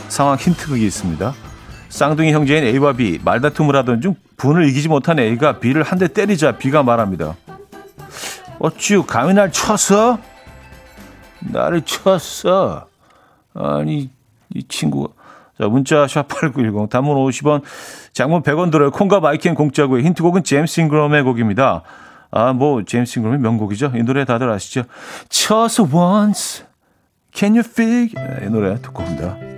[0.10, 1.34] 상황 힌트극이 있습니다.
[1.90, 6.58] 쌍둥이 형제인 A와 B 말다툼을 하던 중 분을 이기지 못한 A가 B를 한 대 때리자
[6.58, 7.36] B가 말합니다.
[8.60, 10.20] 어쭈 감히 날 쳤어?
[11.40, 12.88] 나를 쳤어.
[13.56, 14.10] 아니
[14.54, 15.14] 이 친구가
[15.60, 17.62] 자 문자 샵8910 단문 50원
[18.14, 18.92] 장문 100원 들어요.
[18.92, 20.04] 콩과 마이킹 공짜고요.
[20.04, 21.84] 힌트곡은 제임스 잉그럼의 곡입니다.
[22.30, 23.94] 아 뭐 제임스 잉그럼의 명곡이죠.
[23.96, 24.84] 이 노래 다들 아시죠?
[25.30, 26.66] Just once
[27.34, 29.57] Can you feel 네, 이 노래 듣고 옵니다.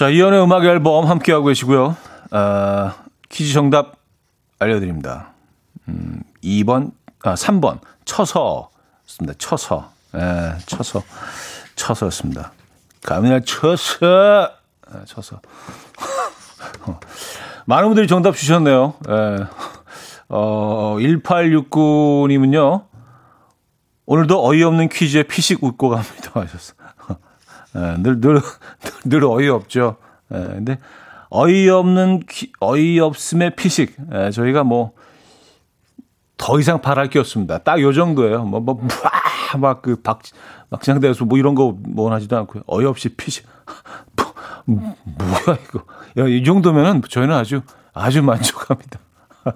[0.00, 1.94] 자, 이연의 음악 앨범 함께하고 계시고요.
[2.30, 2.94] 아,
[3.28, 3.96] 퀴즈 정답
[4.58, 5.32] 알려드립니다.
[5.88, 7.80] 음, 2번, 아, 3번.
[8.06, 9.34] 쳐서습니다.
[9.36, 9.90] 쳐서.
[10.14, 11.02] 예, 쳐서.
[11.76, 12.50] 쳐서였습니다.
[13.02, 14.50] 가면을 쳐서.
[14.94, 15.42] 예, 쳐서.
[17.66, 18.94] 많은 분들이 정답 주셨네요.
[19.06, 19.44] 예.
[20.30, 22.86] 어, 1869님은요.
[24.06, 26.30] 오늘도 어이없는 퀴즈에 피식 웃고 갑니다.
[26.40, 26.72] 하셨어.
[27.76, 28.40] 예, 늘, 늘,
[29.04, 29.96] 늘 어이없죠.
[30.32, 30.78] 예, 근데
[31.30, 32.22] 어이없는,
[32.60, 33.96] 어이없음의 피식.
[34.12, 34.92] 예, 저희가 뭐,
[36.36, 37.58] 더 이상 바랄 게 없습니다.
[37.58, 38.44] 딱 요 정도예요.
[38.44, 38.80] 뭐, 뭐,
[39.58, 40.20] 막 그 박,
[40.70, 42.62] 막장대에서 뭐 이런 거 원하지도 않고요.
[42.66, 43.46] 어이없이 피식.
[44.16, 44.32] 뭐,
[44.64, 45.84] 뭐야, 이거.
[46.18, 48.98] 야, 이 정도면은 저희는 아주, 아주 만족합니다.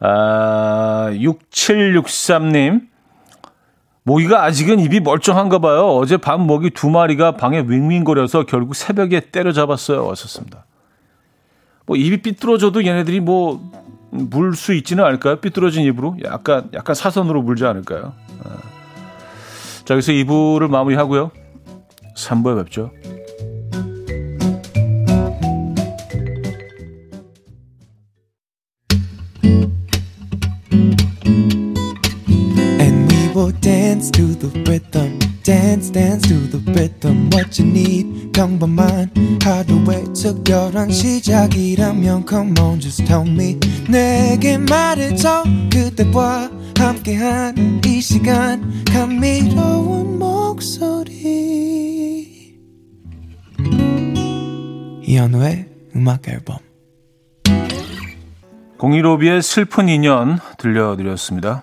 [0.00, 2.88] 아, 6763님.
[4.06, 5.88] 모기가 아직은 입이 멀쩡한가 봐요.
[5.96, 10.06] 어제 밤 모기 두 마리가 방에 윙윙거려서 결국 새벽에 때려잡았어요.
[10.06, 10.64] 왔었습니다.
[11.86, 15.36] 뭐 입이 삐뚤어져도 얘네들이 뭐 물 수 있지는 않을까요?
[15.36, 18.14] 삐뚤어진 입으로 약간 약간 사선으로 물지 않을까요?
[18.44, 18.56] 아.
[19.84, 21.30] 자 여기서 2부를 마무리하고요.
[22.16, 22.90] 3부에 뵙죠.
[36.76, 39.10] Rhythm what you need 평범한
[39.42, 43.58] 하루의 특별한 시작이라면 come on just tell me.
[43.88, 45.44] 내게 말해줘.
[45.72, 48.84] 그대와 함께한 이 시간.
[48.84, 51.16] 감미로운 목소리.
[55.02, 56.58] 이현우의 음악 앨범.
[58.78, 61.62] 공일오비의 슬픈 인연 들려드렸습니다.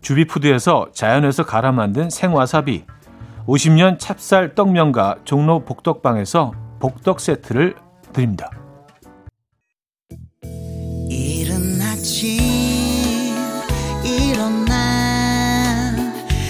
[0.00, 2.84] 주비푸드에서 자연에서 갈아 만든 생와사비
[3.46, 7.74] 50년 찹쌀 떡면과 종로 복덕방에서 복덕 세트를
[8.12, 8.50] 드립니다.
[11.08, 12.38] 이른 아침
[14.04, 15.94] 일어나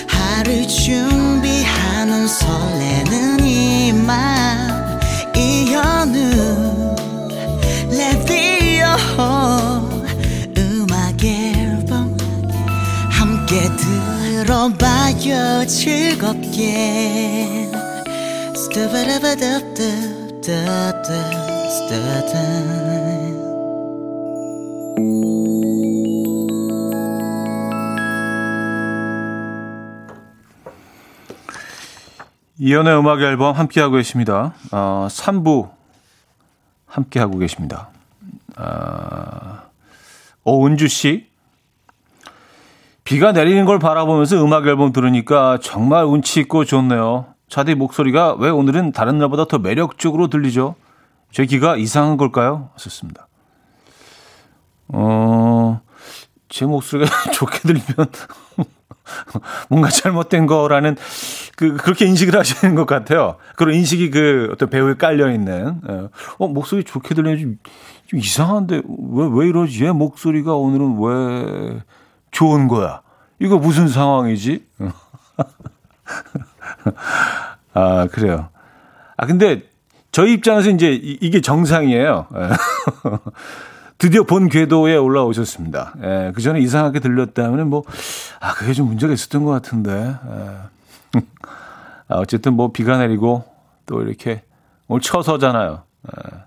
[0.08, 4.98] 하루 준비하는 설레는 이맘
[5.36, 6.57] 이현우
[13.48, 13.66] 함께
[14.44, 16.68] 들어봐요 즐겁게
[32.58, 34.52] 이연의 음악 앨범 함께하고 계십니다.
[34.72, 35.70] 어, 3부
[36.84, 37.88] 함께하고 계십니다.
[38.56, 39.62] 아,
[40.44, 41.28] 오은주 씨.
[43.08, 47.24] 비가 내리는 걸 바라보면서 음악 앨범 들으니까 정말 운치 있고 좋네요.
[47.48, 50.74] 자디 목소리가 왜 오늘은 다른 날보다 더 매력적으로 들리죠?
[51.32, 52.68] 제 귀가 이상한 걸까요?
[52.74, 53.26] 하셨습니다.
[54.88, 55.80] 어,
[56.50, 57.86] 제 목소리가 좋게 들리면
[59.70, 60.96] 뭔가 잘못된 거라는
[61.56, 63.36] 그 그렇게 인식을 하시는 것 같아요.
[63.56, 66.08] 그런 인식이 그 어떤 배우에 깔려 있는 예.
[66.36, 67.58] 어 목소리 좋게 들리는 좀,
[68.06, 69.86] 좀 이상한데 왜 왜 이러지?
[69.86, 71.80] 얘 목소리가 오늘은 왜
[72.30, 73.02] 좋은 거야?
[73.38, 74.66] 이거 무슨 상황이지?
[77.74, 78.48] 아 그래요.
[79.16, 79.62] 아 근데
[80.12, 82.26] 저희 입장에서 이제 이게 정상이에요.
[82.34, 82.48] 예.
[83.98, 85.94] 드디어 본 궤도에 올라오셨습니다.
[86.02, 87.82] 예, 그 전에 이상하게 들렸다면 뭐,
[88.40, 89.90] 아, 그게 좀 문제가 있었던 것 같은데.
[89.92, 91.20] 예.
[92.08, 93.44] 아, 어쨌든 뭐 비가 내리고
[93.86, 94.42] 또 이렇게
[94.86, 95.82] 오늘 쳐서잖아요.
[96.06, 96.38] 예.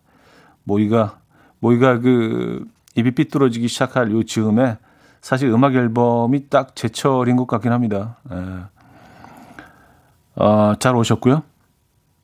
[0.63, 1.17] 모이가,
[1.60, 2.65] 모이가 그
[2.96, 4.78] 입이 삐뚤어지기 시작할 요 즈음에
[5.22, 8.18] 사실 음악 앨범이 딱 제철인 것 같긴 합니다.
[8.32, 8.36] 예.
[10.36, 11.44] 어, 잘 오셨고요.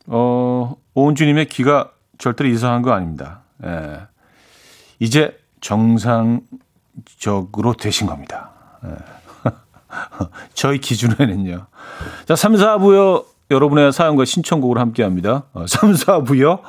[0.07, 3.41] 어, 오은주님의 귀가 절대로 이상한 거 아닙니다.
[3.63, 3.99] 예.
[4.99, 6.45] 이제 정상적으로
[7.79, 8.49] 되신 겁니다.
[8.85, 8.95] 예.
[10.55, 11.67] 저희 기준에는요.
[12.25, 13.25] 자, 3, 4부요.
[13.49, 15.43] 여러분의 사연과 신청곡을 함께 합니다.
[15.53, 16.61] 3, 어, 4부요.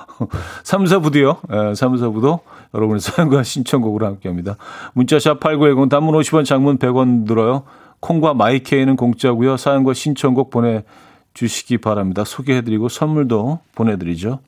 [0.62, 1.74] 3, 4부도요.
[1.74, 2.40] 3, 4부도
[2.74, 4.56] 여러분의 사연과 신청곡을 함께 합니다.
[4.94, 7.64] 문자샵 8910 단문 50원 장문 100원 들어요.
[8.00, 9.56] 콩과 마이케이는 공짜고요.
[9.56, 12.24] 사연과 신청곡 보내주시기 바랍니다.
[12.24, 14.40] 소개해드리고 선물도 보내드리죠.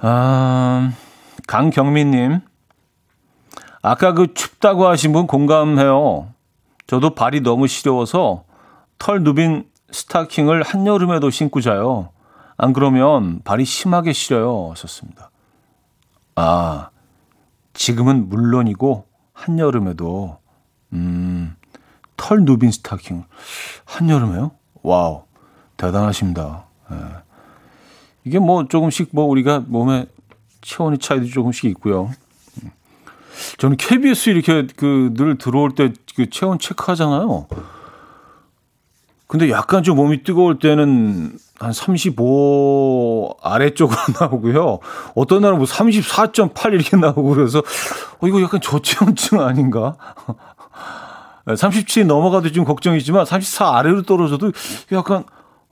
[0.00, 0.92] 아,
[1.46, 2.40] 강경민님.
[3.82, 6.28] 아까 그 춥다고 하신 분 공감해요.
[6.86, 8.44] 저도 발이 너무 시려워서
[8.98, 12.10] 털 누빈 스타킹을 한여름에도 신고 자요.
[12.58, 14.74] 안 그러면 발이 심하게 시려요.
[14.76, 15.30] 썼습니다.
[16.34, 16.90] 아,
[17.72, 20.38] 지금은 물론이고 한여름에도
[20.92, 21.54] 음,
[22.16, 23.24] 털 누빈 스타킹
[23.84, 24.50] 한여름에요?
[24.82, 25.22] 와우,
[25.76, 26.64] 대단하십니다.
[26.90, 26.96] 예.
[28.24, 30.06] 이게 뭐 조금씩 뭐 우리가 몸에
[30.60, 32.10] 체온의 차이도 조금씩 있고요.
[33.58, 37.46] 저는 KBS 이렇게 그 늘 들어올 때 그 체온 체크하잖아요.
[39.28, 44.78] 근데 약간 좀 몸이 뜨거울 때는 한 35 아래쪽으로 나오고요.
[45.14, 49.96] 어떤 날은 뭐 34.8 이렇게 나오고 그래서 어, 이거 약간 저체온증 아닌가?
[51.56, 54.52] 37 넘어가도 좀 걱정이지만 34 아래로 떨어져도
[54.92, 55.24] 약간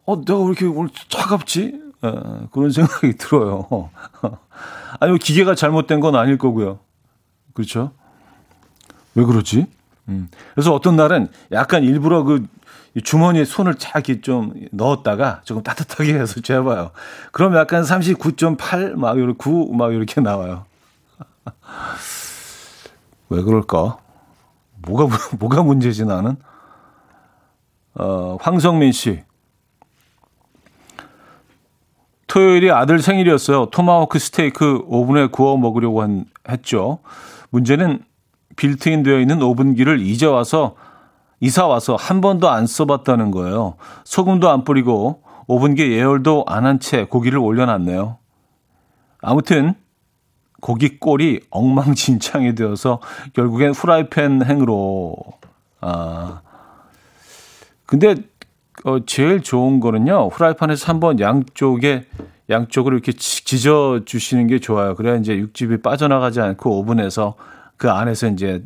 [0.04, 1.80] 어 내가 왜 이렇게 오늘 차갑지?
[2.04, 2.12] 에,
[2.52, 3.90] 그런 생각이 들어요.
[5.00, 6.78] 아니, 뭐 기계가 잘못된 건 아닐 거고요.
[7.54, 7.92] 그렇죠?
[9.14, 9.66] 왜 그러지?
[10.08, 10.28] 음.
[10.54, 12.46] 그래서 어떤 날은 약간 일부러 그
[13.02, 16.92] 주머니에 손을 차게 좀 넣었다가 조금 따뜻하게 해서 재봐요.
[17.32, 20.64] 그럼 약간 39.8, 막 이렇게 9, 막 이렇게 나와요.
[23.28, 23.98] 왜 그럴까?
[24.86, 26.36] 뭐가, 뭐가 문제지 나는?
[27.94, 29.24] 어, 황성민 씨.
[32.26, 33.66] 토요일이 아들 생일이었어요.
[33.70, 36.98] 토마호크 스테이크 오븐에 구워 먹으려고 한, 했죠.
[37.50, 38.02] 문제는
[38.56, 40.76] 빌트인 되어 있는 오븐기를 이제 와서
[41.40, 43.74] 이사 와서 한 번도 안 써봤다는 거예요.
[44.04, 48.18] 소금도 안 뿌리고 오븐기 예열도 안 한 채 고기를 올려놨네요.
[49.22, 49.74] 아무튼
[50.60, 53.00] 고기 꼴이 엉망진창이 되어서
[53.34, 55.16] 결국엔 후라이팬 행으로
[55.80, 56.40] 아
[57.84, 58.16] 근데
[58.84, 60.28] 어, 제일 좋은 거는요.
[60.28, 62.06] 후라이팬에서 한번 양쪽에
[62.50, 64.94] 양쪽으로 이렇게 지져 주시는 게 좋아요.
[64.94, 67.34] 그래야 이제 육즙이 빠져나가지 않고 오븐에서
[67.76, 68.62] 그 안에서 이제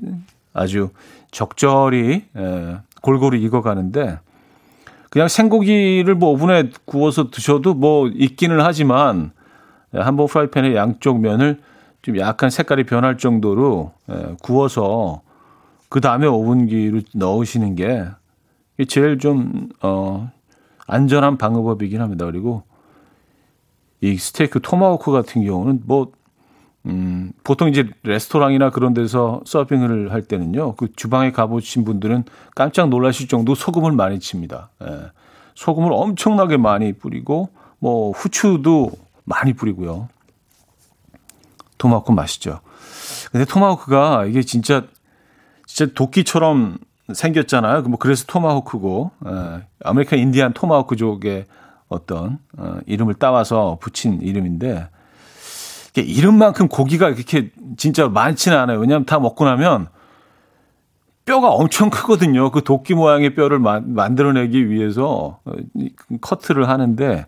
[0.52, 0.90] 아주
[1.30, 4.18] 적절히 에, 골고루 익어가는데
[5.10, 9.32] 그냥 생고기를 뭐 오븐에 구워서 드셔도 뭐 익기는 하지만
[9.92, 11.60] 한번 프라이팬에 양쪽 면을
[12.02, 15.22] 좀 약간 색깔이 변할 정도로 에, 구워서
[15.88, 18.06] 그 다음에 오븐기로 넣으시는 게
[18.88, 20.30] 제일 좀, 어,
[20.86, 22.24] 안전한 방어법이긴 합니다.
[22.24, 22.62] 그리고
[24.00, 26.12] 이 스테이크 토마호크 같은 경우는 뭐,
[26.86, 32.24] 음, 보통 이제 레스토랑이나 그런 데서 서빙을 할 때는요, 그 주방에 가보신 분들은
[32.54, 34.70] 깜짝 놀라실 정도 소금을 많이 칩니다.
[34.82, 35.10] 예.
[35.54, 38.92] 소금을 엄청나게 많이 뿌리고, 뭐, 후추도
[39.24, 40.08] 많이 뿌리고요.
[41.76, 42.60] 토마호크 맛있죠.
[43.30, 44.84] 근데 토마호크가 이게 진짜,
[45.66, 46.78] 진짜 도끼처럼
[47.12, 47.82] 생겼잖아요.
[47.82, 51.46] 뭐 그래서 토마호크고 어, 아메리칸 인디안 토마호크족의
[51.88, 54.88] 어떤 어, 이름을 따와서 붙인 이름인데
[55.96, 58.78] 이름만큼 고기가 그렇게 진짜 많지는 않아요.
[58.78, 59.88] 왜냐하면 다 먹고 나면
[61.24, 62.50] 뼈가 엄청 크거든요.
[62.50, 65.52] 그 도끼 모양의 뼈를 마, 만들어내기 위해서 어,
[66.20, 67.26] 커트를 하는데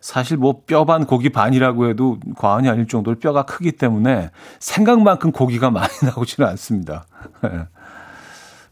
[0.00, 4.30] 사실 뭐 뼈 반 고기 반이라고 해도 과언이 아닐 정도로 뼈가 크기 때문에
[4.60, 7.06] 생각만큼 고기가 많이 나오지는 않습니다.
[7.44, 7.66] 예.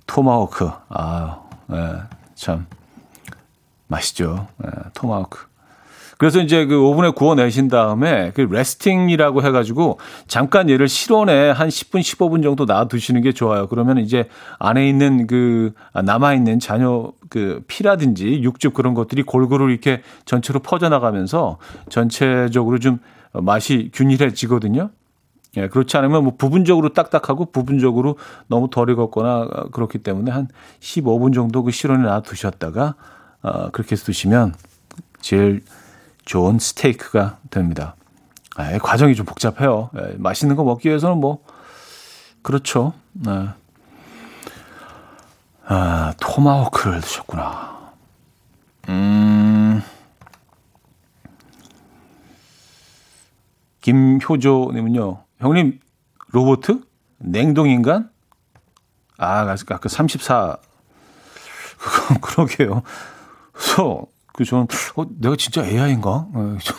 [0.06, 0.70] 토마호크.
[0.90, 1.40] 아,
[1.72, 2.02] 예,
[2.34, 2.66] 참
[3.88, 4.46] 맛있죠.
[4.64, 5.53] 예, 토마호크.
[6.24, 12.42] 그래서 이제 그 오븐에 구워내신 다음에 그 레스팅이라고 해가지고 잠깐 얘를 실온에 한 10분, 15분
[12.42, 13.68] 정도 놔두시는 게 좋아요.
[13.68, 20.60] 그러면 이제 안에 있는 그 남아있는 잔여 그 피라든지 육즙 그런 것들이 골고루 이렇게 전체로
[20.60, 21.58] 퍼져나가면서
[21.90, 23.00] 전체적으로 좀
[23.34, 24.88] 맛이 균일해지거든요.
[25.58, 28.16] 예, 그렇지 않으면 뭐 부분적으로 딱딱하고 부분적으로
[28.46, 30.48] 너무 덜 익었거나 그렇기 때문에 한
[30.80, 32.94] 15분 정도 그 실온에 놔두셨다가
[33.42, 34.54] 어, 그렇게 해서 드시면
[35.20, 35.60] 제일
[36.24, 37.96] 좋은 스테이크가 됩니다.
[38.56, 39.90] 아, 과정이 좀 복잡해요.
[39.96, 41.44] 예, 맛있는 거 먹기 위해서는 뭐
[42.42, 42.92] 그렇죠.
[43.12, 43.48] 네.
[45.66, 47.92] 아, 토마호크를 드셨구나.
[48.88, 49.82] 음.
[53.80, 55.78] 김효조님은요, 형님,
[56.28, 56.80] 로보트?
[57.18, 58.10] 냉동인간?
[59.18, 60.56] 아, 아까 34.
[62.20, 62.82] 그러게요.
[63.52, 64.66] 그래서 그 저는
[64.96, 66.10] 어 내가 진짜 AI인가?
[66.10, 66.76] 어, 좀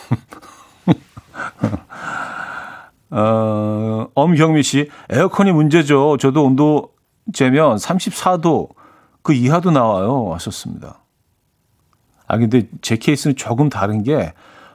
[3.11, 6.17] 어, 엄경미 씨, 에어컨이 문제죠.
[6.17, 6.89] 저도 온도
[7.33, 8.69] 재면 34도
[9.21, 10.33] 그 이하도 나와요.
[10.33, 10.99] 하셨습니다.
[12.27, 14.33] 아, 근데 제 케이스는 조금 다른 게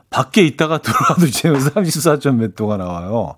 [0.09, 3.35] 밖에 있다가 들어와도 재면 34점 몇 도가 나와요.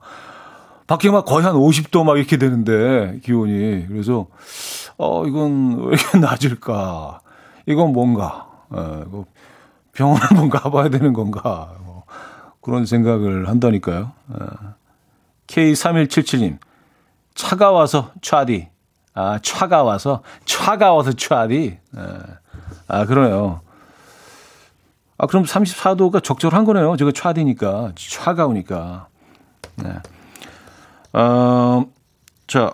[0.86, 3.86] 밖에 막 거의 한 50도 막 이렇게 되는데, 기온이.
[3.88, 4.28] 그래서,
[4.98, 7.20] 어, 이건 왜 이렇게 낮을까?
[7.66, 8.48] 이건 뭔가.
[8.70, 9.24] 어, 이거
[9.92, 11.74] 병원 한번 가봐야 되는 건가.
[11.84, 12.04] 뭐
[12.60, 14.12] 그런 생각을 한다니까요.
[14.28, 14.74] 어.
[15.46, 16.58] K3177님,
[17.34, 18.68] 차가워서 차디.
[19.14, 21.78] 아, 차가워서, 차가워서 차디.
[21.96, 22.00] 예.
[22.88, 23.60] 아, 그러네요.
[25.18, 26.96] 아, 그럼 34도가 적절한 거네요.
[26.96, 27.92] 제가 차디니까.
[27.94, 29.06] 차가우니까.
[29.76, 29.92] 네.
[31.12, 31.84] 어,
[32.46, 32.72] 자,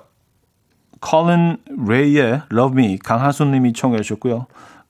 [1.01, 4.47] 컬린 레이의 Love Me 강하순 님이 청해 주셨고요.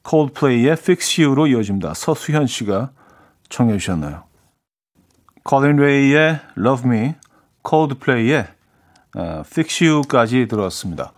[0.08, 1.92] 콜플레이의 Fix You로 이어집니다.
[1.92, 2.92] 서수현 씨가
[3.50, 4.24] 청해 주셨나요?
[5.44, 7.14] 컬린 레이의 Love Me,
[7.60, 8.46] 콜드플레이의
[9.16, 11.12] 어, Fix You까지 들어왔습니다.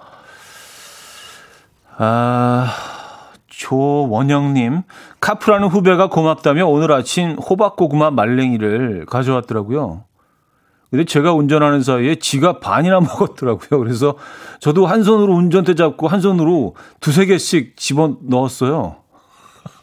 [1.99, 2.75] 아,
[3.47, 4.83] 조원영님,
[5.21, 10.03] 카프라는 후배가 고맙다며 오늘 아침 호박고구마 말랭이를 가져왔더라고요.
[10.91, 13.79] 근데 제가 운전하는 사이에 지가 반이나 먹었더라고요.
[13.79, 14.17] 그래서
[14.59, 18.97] 저도 한 손으로 운전대 잡고 한 손으로 두세 개씩 집어 넣었어요.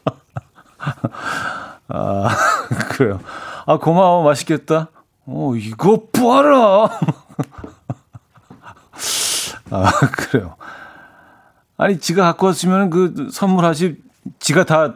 [1.90, 2.28] 아,
[2.92, 3.20] 그래요.
[3.66, 4.24] 아, 고마워.
[4.24, 4.90] 맛있겠다.
[5.26, 6.90] 어, 이거 봐라.
[9.70, 10.56] 아, 그래요.
[11.78, 13.98] 아니, 지가 갖고 왔으면 그 선물하지,
[14.40, 14.96] 지가 다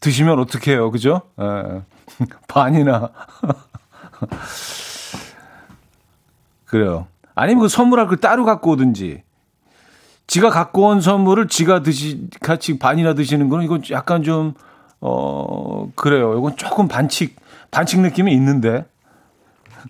[0.00, 0.90] 드시면 어떡해요.
[0.90, 1.22] 그죠?
[1.38, 1.82] 에,
[2.48, 3.10] 반이나.
[6.70, 7.08] 그래요.
[7.34, 9.24] 아니면 그 선물할 걸 따로 갖고 오든지.
[10.28, 14.54] 지가 갖고 온 선물을 지가 드시, 같이 반이나 드시는 거는 이건 약간 좀,
[15.00, 16.38] 어, 그래요.
[16.38, 17.34] 이건 조금 반칙,
[17.72, 18.84] 반칙 느낌이 있는데.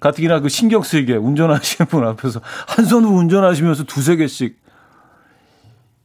[0.01, 4.59] 가뜩이나 그 신경 쓰이게 운전하시는 분 앞에서 한 손으로 운전하시면서 두세 개씩.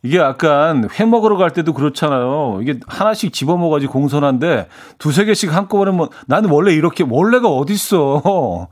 [0.03, 2.59] 이게 약간 회 먹으러 갈 때도 그렇잖아요.
[2.61, 4.67] 이게 하나씩 집어 먹어야지 공손한데
[4.97, 8.67] 두세 개씩 한꺼번에 뭐 나는 원래 이렇게 원래가 어딨어.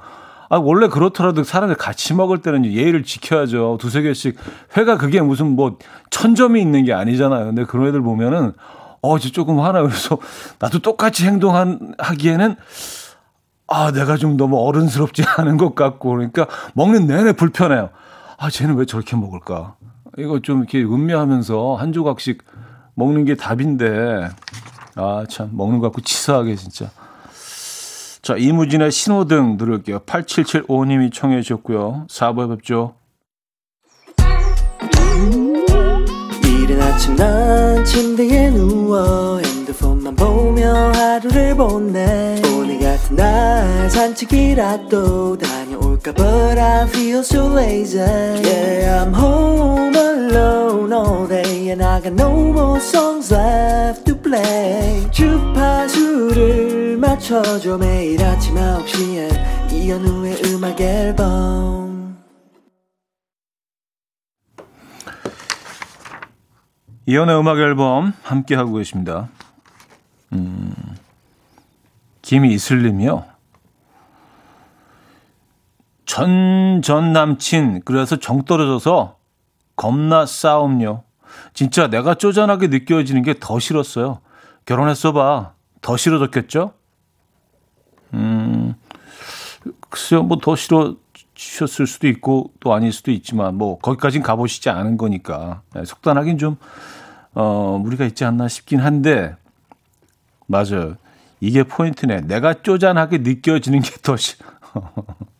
[0.53, 3.79] 아, 원래 그렇더라도 사람들 같이 먹을 때는 예의를 지켜야죠.
[3.81, 4.37] 두세 개씩.
[4.77, 5.79] 회가 그게 무슨 뭐
[6.11, 7.45] 천점이 있는 게 아니잖아요.
[7.45, 8.53] 근데 그런 애들 보면은,
[9.01, 9.81] 어, 저 조금 하나.
[9.81, 10.19] 그래서
[10.59, 12.55] 나도 똑같이 행동하기에는,
[13.67, 16.11] 아, 내가 좀 너무 어른스럽지 않은 것 같고.
[16.11, 16.45] 그러니까
[16.75, 17.89] 먹는 내내 불편해요.
[18.37, 19.73] 아, 쟤는 왜 저렇게 먹을까?
[20.19, 22.43] 이거 좀 이렇게 음미하면서 한 조각씩
[22.93, 24.29] 먹는 게 답인데,
[24.97, 26.91] 아, 참, 먹는 것 같고 치사하게 진짜.
[28.23, 29.99] 자, 이무진의 신호등 들을게요.
[29.99, 32.07] 8775님이 청해 주셨고요.
[32.09, 32.95] 4부에 뵙죠.
[36.45, 46.13] 이른 아침 난 침대에 누워 핸드폰만 보며 하루를 보내 오늘 같은 날 산책이라도 다녀 올까
[46.13, 52.51] But I feel so lazy Yeah, I'm home alone all day And I got no
[52.51, 62.17] more songs left to play 주파수를 맞춰줘 매일 아침 9시에 이현우의 음악 앨범
[67.05, 69.27] 이현우의 음악 앨범 함께하고 계십니다.
[70.31, 70.73] 음,
[72.21, 73.32] 김이슬님이요.
[76.13, 79.17] 전, 전 남친, 그래서 정 떨어져서
[79.75, 81.01] 겁나 싸움요.
[81.55, 84.19] 진짜 내가 쪼잔하게 느껴지는 게 더 싫었어요.
[84.67, 85.53] 결혼했어 봐.
[85.81, 86.73] 더 싫어졌겠죠?
[88.13, 88.75] 음,
[89.89, 95.63] 글쎄요, 뭐 더 싫어지셨을 수도 있고 또 아닐 수도 있지만 뭐 거기까진 가보시지 않은 거니까
[95.73, 96.57] 네, 속단하긴 좀,
[97.33, 99.35] 어, 무리가 있지 않나 싶긴 한데,
[100.45, 100.95] 맞아요.
[101.41, 102.21] 이게 포인트네.
[102.21, 104.45] 내가 쪼잔하게 느껴지는 게 더 싫어.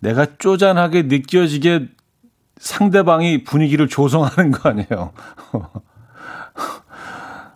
[0.00, 1.88] 내가 쪼잔하게 느껴지게
[2.58, 5.12] 상대방이 분위기를 조성하는 거 아니에요.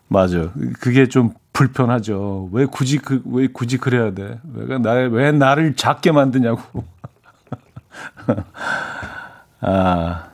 [0.08, 0.50] 맞아.
[0.80, 2.48] 그게 좀 불편하죠.
[2.52, 4.40] 왜 굳이 그, 왜 굳이 그래야 돼?
[4.54, 6.84] 왜, 나, 왜 나를 작게 만드냐고.
[9.60, 10.28] 아.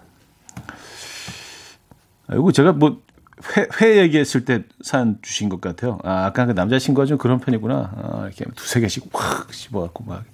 [2.32, 3.00] 이거 제가 뭐,
[3.56, 5.98] 회, 회 얘기했을 때 산 주신 것 같아요.
[6.04, 7.74] 아, 아까 그 남자친구가 좀 그런 편이구나.
[7.96, 10.24] 아, 이렇게 두세 개씩 확 씹어갖고 막,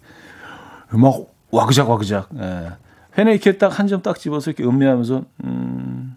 [0.90, 1.14] 막
[1.50, 2.28] 와그작 와그작.
[2.38, 2.70] 예.
[3.18, 6.16] 회는 이렇게 딱 한 점 딱 집어서 이렇게 음미하면서, 음,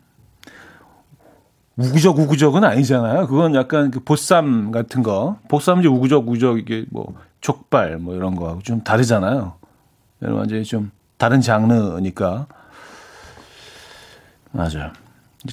[1.77, 3.27] 우구적 우구적은 아니잖아요.
[3.27, 5.38] 그건 약간 그 보쌈 같은 거.
[5.47, 9.53] 보쌈 이제 우구적 우구적 이게 뭐 족발 뭐 이런 거하고 좀 다르잖아요.
[10.21, 12.47] 완전히 좀 다른 장르니까.
[14.51, 14.91] 맞아요.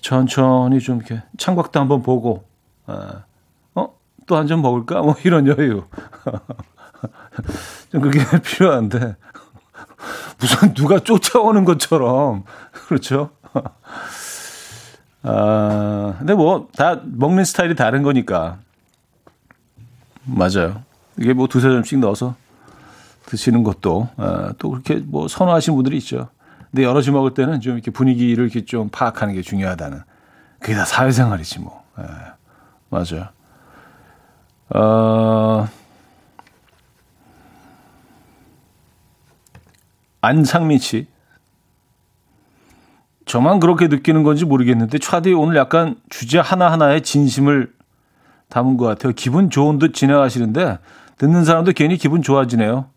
[0.03, 2.45] 천천히 좀 이렇게 창밖도 한번 보고,
[2.89, 3.23] 어,
[4.27, 5.03] 또 한 점 먹을까?
[5.03, 5.85] 뭐 이런 여유.
[7.93, 9.15] 좀 그게 필요한데.
[10.39, 12.45] 무슨 누가 쫓아오는 것처럼.
[12.89, 13.31] 그렇죠?
[15.23, 18.59] 아, 근데 뭐, 다 먹는 스타일이 다른 거니까.
[20.25, 20.83] 맞아요.
[21.19, 22.35] 이게 뭐 두세 점씩 넣어서
[23.27, 26.29] 드시는 것도, 아, 또 그렇게 뭐 선호하시는 분들이 있죠.
[26.71, 30.03] 근데 여럿이 먹을 때는 좀 이렇게 분위기를 이렇게 좀 파악하는 게 중요하다는.
[30.61, 31.83] 그게 다 사회생활이지 뭐.
[31.99, 32.05] 예,
[32.91, 33.29] 맞아요.
[34.71, 35.69] 어,
[40.27, 41.07] 안상민 씨.
[43.27, 47.73] 저만 그렇게 느끼는 건지 모르겠는데 차디 오늘 약간 주제 하나하나에 진심을
[48.49, 49.13] 담은 것 같아요.
[49.15, 50.79] 기분 좋은 듯 진행하시는데
[51.19, 52.89] 듣는 사람도 괜히 기분 좋아지네요.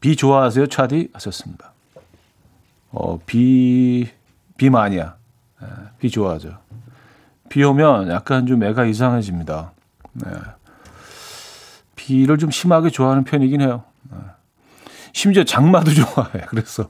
[0.00, 1.10] 비 좋아하세요, 차디?
[1.12, 1.72] 하셨습니다.
[2.90, 4.08] 어, 비,
[4.56, 5.14] 비 마니아.
[5.60, 6.58] 네, 비 좋아하죠.
[7.50, 9.72] 비 오면 약간 좀 애가 이상해집니다.
[10.12, 10.30] 네.
[11.96, 13.84] 비를 좀 심하게 좋아하는 편이긴 해요.
[14.10, 14.18] 네.
[15.12, 16.44] 심지어 장마도 좋아해.
[16.48, 16.88] 그래서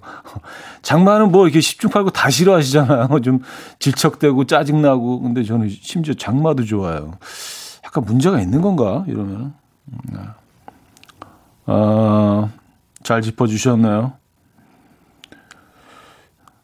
[0.82, 3.20] 장마는 뭐 이렇게 십중팔구 다 싫어하시잖아요.
[3.22, 3.40] 좀
[3.78, 5.20] 질척대고 짜증나고.
[5.20, 7.18] 근데 저는 심지어 장마도 좋아요.
[7.84, 9.04] 약간 문제가 있는 건가?
[9.08, 9.54] 이러면.
[10.12, 10.18] 네.
[11.66, 12.50] 어,
[13.02, 14.12] 잘 짚어주셨나요?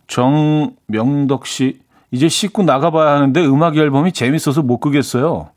[0.06, 1.80] 정명덕 씨,
[2.10, 5.50] 이제 씻고 나가봐야 하는데 음악 앨범이 재밌어서 못 끄겠어요.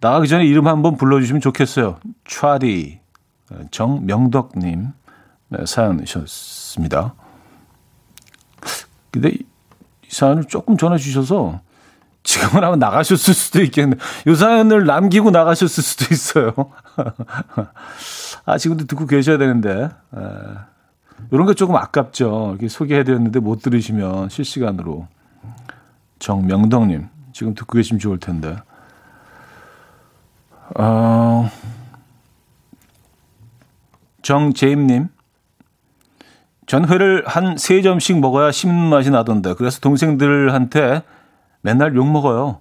[0.00, 1.98] 나가기 전에 이름 한번 불러주시면 좋겠어요.
[2.26, 3.01] 차디.
[3.70, 4.92] 정명덕님
[5.48, 7.14] 네, 사연이셨습니다.
[9.10, 9.44] 근데 이
[10.08, 11.60] 사연을 조금 전해 주셔서
[12.22, 13.96] 지금은 아마 나가셨을 수도 있겠네.
[14.26, 16.54] 요 사연을 남기고 나가셨을 수도 있어요.
[18.46, 19.84] 아, 지금도 듣고 계셔야 되는데.
[19.84, 20.20] 에,
[21.30, 22.50] 이런 게 조금 아깝죠.
[22.50, 25.08] 이렇게 소개해드렸는데 못 들으시면 실시간으로.
[26.18, 28.56] 정명덕님, 지금 듣고 계시면 좋을 텐데.
[30.78, 31.50] 어,
[34.22, 35.08] 정재임님,
[36.66, 39.54] 전 회를 한 세 점씩 먹어야 씹는 맛이 나던데.
[39.54, 41.02] 그래서 동생들한테
[41.60, 42.60] 맨날 욕 먹어요.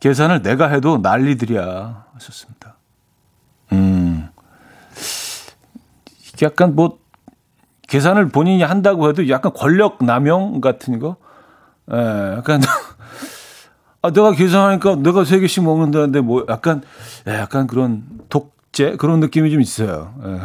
[0.00, 2.06] 계산을 내가 해도 난리들이야.
[2.14, 2.76] 하셨습니다.
[3.72, 4.28] 음.
[6.32, 6.98] 이게 약간 뭐,
[7.88, 11.16] 계산을 본인이 한다고 해도 약간 권력 남용 같은 거?
[11.92, 12.60] 예, 약간,
[14.02, 16.82] 아, 내가 계산하니까 내가 세 개씩 먹는다는데 뭐 약간,
[17.26, 18.96] 예, 약간 그런 독재?
[18.96, 20.14] 그런 느낌이 좀 있어요.
[20.24, 20.38] 예.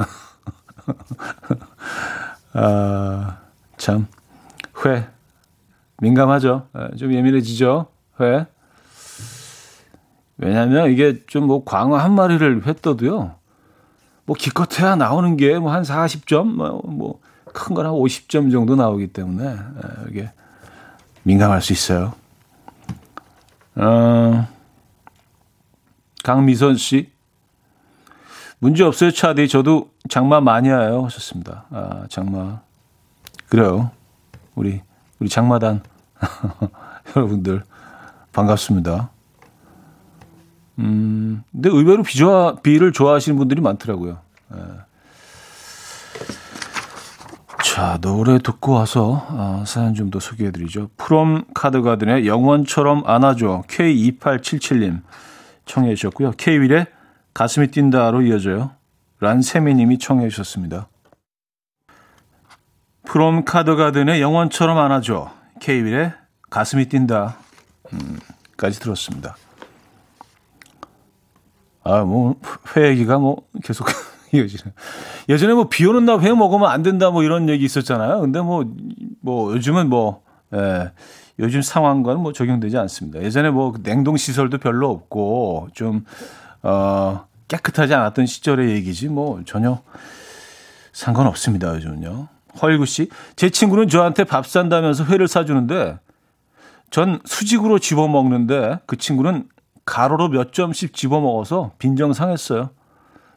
[2.53, 3.38] 아,
[3.77, 4.07] 참,
[4.86, 5.07] 회.
[6.01, 6.67] 민감하죠.
[6.77, 7.88] 예, 좀 예민해지죠.
[8.21, 8.45] 회.
[10.38, 13.36] 왜냐하면 이게 좀 뭐 광어 한 마리를 회 떠도요.
[14.25, 16.45] 뭐 기껏해야 나오는 게 뭐 한 40점,
[16.86, 17.19] 뭐
[17.53, 20.31] 큰 건 한 50점 정도 나오기 때문에 예, 이게
[21.23, 22.13] 민감할 수 있어요.
[23.75, 24.47] 어,
[26.23, 27.12] 강미선 씨.
[28.64, 29.49] 문제 없어요, 차디.
[29.49, 31.03] 저도 장마 많이 와요.
[31.03, 31.66] 하셨습니다.
[31.70, 32.61] 아, 장마.
[33.49, 33.91] 그래요.
[34.55, 34.82] 우리,
[35.20, 35.84] 우리 장마단.
[37.14, 37.64] 여러분들,
[38.32, 39.09] 반갑습니다.
[40.80, 44.20] 음, 근데 의외로 비 좋아, 비를 좋아하시는 분들이 많더라고요.
[44.55, 44.57] 예.
[47.66, 50.89] 자, 노래 듣고 와서 어, 사연 좀 더 소개해드리죠.
[50.95, 55.01] 프롬 카드가든의 영원처럼 안아줘 K2877님
[55.66, 56.32] 청해 주셨고요.
[56.38, 56.86] K-윌의
[57.34, 58.71] 가슴이 뛴다로 이어져요.
[59.19, 60.88] 란세미님이 청해 주셨습니다.
[63.05, 65.31] 프롬 카드가든의 영원처럼 안아줘.
[65.59, 66.13] 케이윌의
[66.49, 67.38] 가슴이 뛴다.
[67.93, 68.19] 음,
[68.57, 69.36] 까지 들었습니다.
[71.84, 72.36] 아, 뭐,
[72.75, 73.88] 회 얘기가 뭐, 계속
[74.31, 74.71] 이어지네.
[75.29, 78.21] 예전에 뭐, 비 오는 날 회 먹으면 안 된다, 뭐, 이런 얘기 있었잖아요.
[78.21, 78.63] 근데 뭐,
[79.21, 80.23] 뭐, 요즘은 뭐,
[80.53, 80.91] 예,
[81.39, 83.21] 요즘 상황과는 뭐 적용되지 않습니다.
[83.21, 86.05] 예전에 뭐, 냉동 시설도 별로 없고, 좀,
[86.64, 89.82] 어, 깨끗하지 않았던 시절의 얘기지, 뭐, 전혀
[90.93, 92.28] 상관없습니다, 요즘은요.
[92.61, 95.99] 허일구 씨, 제 친구는 저한테 밥 산다면서 회를 사주는데,
[96.89, 99.49] 전 수직으로 집어 먹는데, 그 친구는
[99.86, 102.70] 가로로 몇 점씩 집어 먹어서 빈정 상했어요.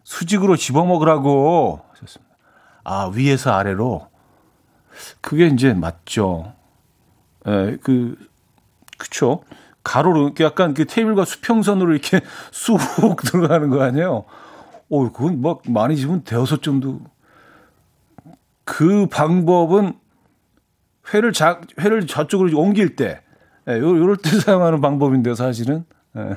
[0.05, 2.37] 수직으로 집어 먹으라고 하셨습니다.
[2.85, 4.09] 아, 위에서 아래로.
[5.21, 6.53] 그게 이제 맞죠.
[7.49, 8.17] 예, 그,
[8.99, 9.43] 그쵸.
[9.87, 12.21] 가로로, 약간 그 테이블과 수평선으로 이렇게
[12.51, 12.79] 쑥
[13.23, 14.25] 들어가는 거 아니에요?
[14.89, 17.01] 오, 그건 막 많이 집으면 대여섯 점도.
[18.65, 19.95] 그 방법은
[21.15, 23.21] 회를 자, 회를 저쪽으로 옮길 때,
[23.69, 25.85] 예, 요, 요럴 때 사용하는 방법인데, 사실은.
[26.17, 26.37] 예.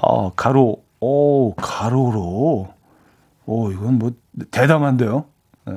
[0.00, 2.72] 아, 가로, 오, 가로로.
[3.46, 4.12] 오, 이건 뭐,
[4.52, 5.24] 대담한데요?
[5.68, 5.72] 예.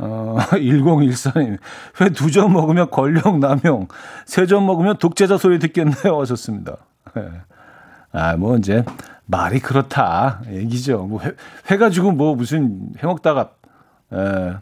[0.00, 1.58] 어, 1014님.
[2.00, 3.88] 회 두 점 먹으면 권력 남용,
[4.26, 6.20] 세 점 먹으면 독재자 소리 듣겠네요.
[6.20, 6.76] 하셨습니다.
[7.16, 7.28] 예.
[8.12, 8.84] 아, 뭐, 이제,
[9.26, 10.40] 말이 그렇다.
[10.48, 11.04] 얘기죠.
[11.04, 11.32] 뭐, 회,
[11.70, 13.50] 회 가지고 뭐, 무슨, 해 먹다가,
[14.12, 14.54] 에,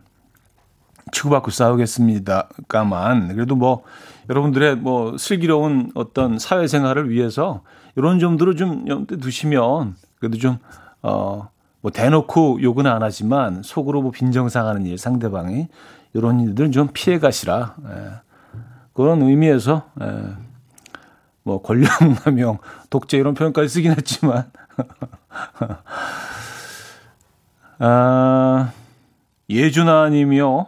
[1.11, 3.83] 치고받고 싸우겠습니다 까만 그래도 뭐
[4.29, 7.63] 여러분들의 뭐 슬기로운 어떤 사회생활을 위해서
[7.97, 10.59] 이런 점들을 좀 염두에 두시면 그래도 좀
[11.03, 11.49] 어
[11.81, 15.69] 뭐 대놓고 욕은 안 하지만 속으로 뭐 빈정상하는 일 상대방이
[16.15, 18.11] 이런 일들은 좀 피해 가시라 예.
[18.93, 20.23] 그런 의미에서 예.
[21.45, 22.59] 뭐 권력남용
[22.91, 24.51] 독재 이런 표현까지 쓰긴 했지만
[27.79, 28.73] 아
[29.49, 30.67] 예준아님이요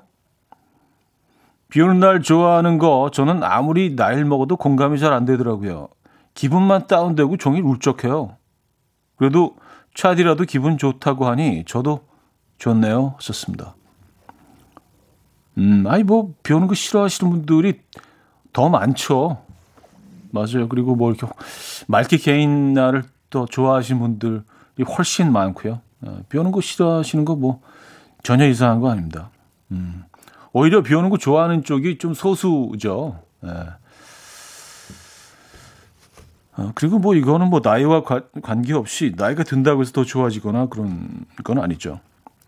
[1.68, 5.88] 비 오는 날 좋아하는 거 저는 아무리 나이를 먹어도 공감이 잘 안 되더라고요.
[6.34, 8.36] 기분만 다운되고 종일 울적해요.
[9.16, 9.56] 그래도
[9.94, 12.00] 차디라도 기분 좋다고 하니 저도
[12.58, 13.16] 좋네요.
[13.20, 13.74] 썼습니다.
[15.58, 17.80] 음, 아니 뭐 비 오는 거 싫어하시는 분들이
[18.52, 19.42] 더 많죠.
[20.30, 20.68] 맞아요.
[20.68, 21.26] 그리고 뭐 이렇게
[21.88, 24.42] 맑게 개인 날을 또 좋아하시는 분들이
[24.96, 25.80] 훨씬 많고요.
[26.02, 27.60] 어, 비 오는 거 싫어하시는 거 뭐
[28.22, 29.30] 전혀 이상한 거 아닙니다.
[29.70, 30.04] 음.
[30.52, 33.20] 오히려 비 오는 거 좋아하는 쪽이 좀 소수죠.
[33.44, 33.48] 예.
[36.60, 41.58] 어, 그리고 뭐 이거는 뭐 나이와 관, 관계없이 나이가 든다고 해서 더 좋아지거나 그런 건
[41.58, 42.00] 아니죠.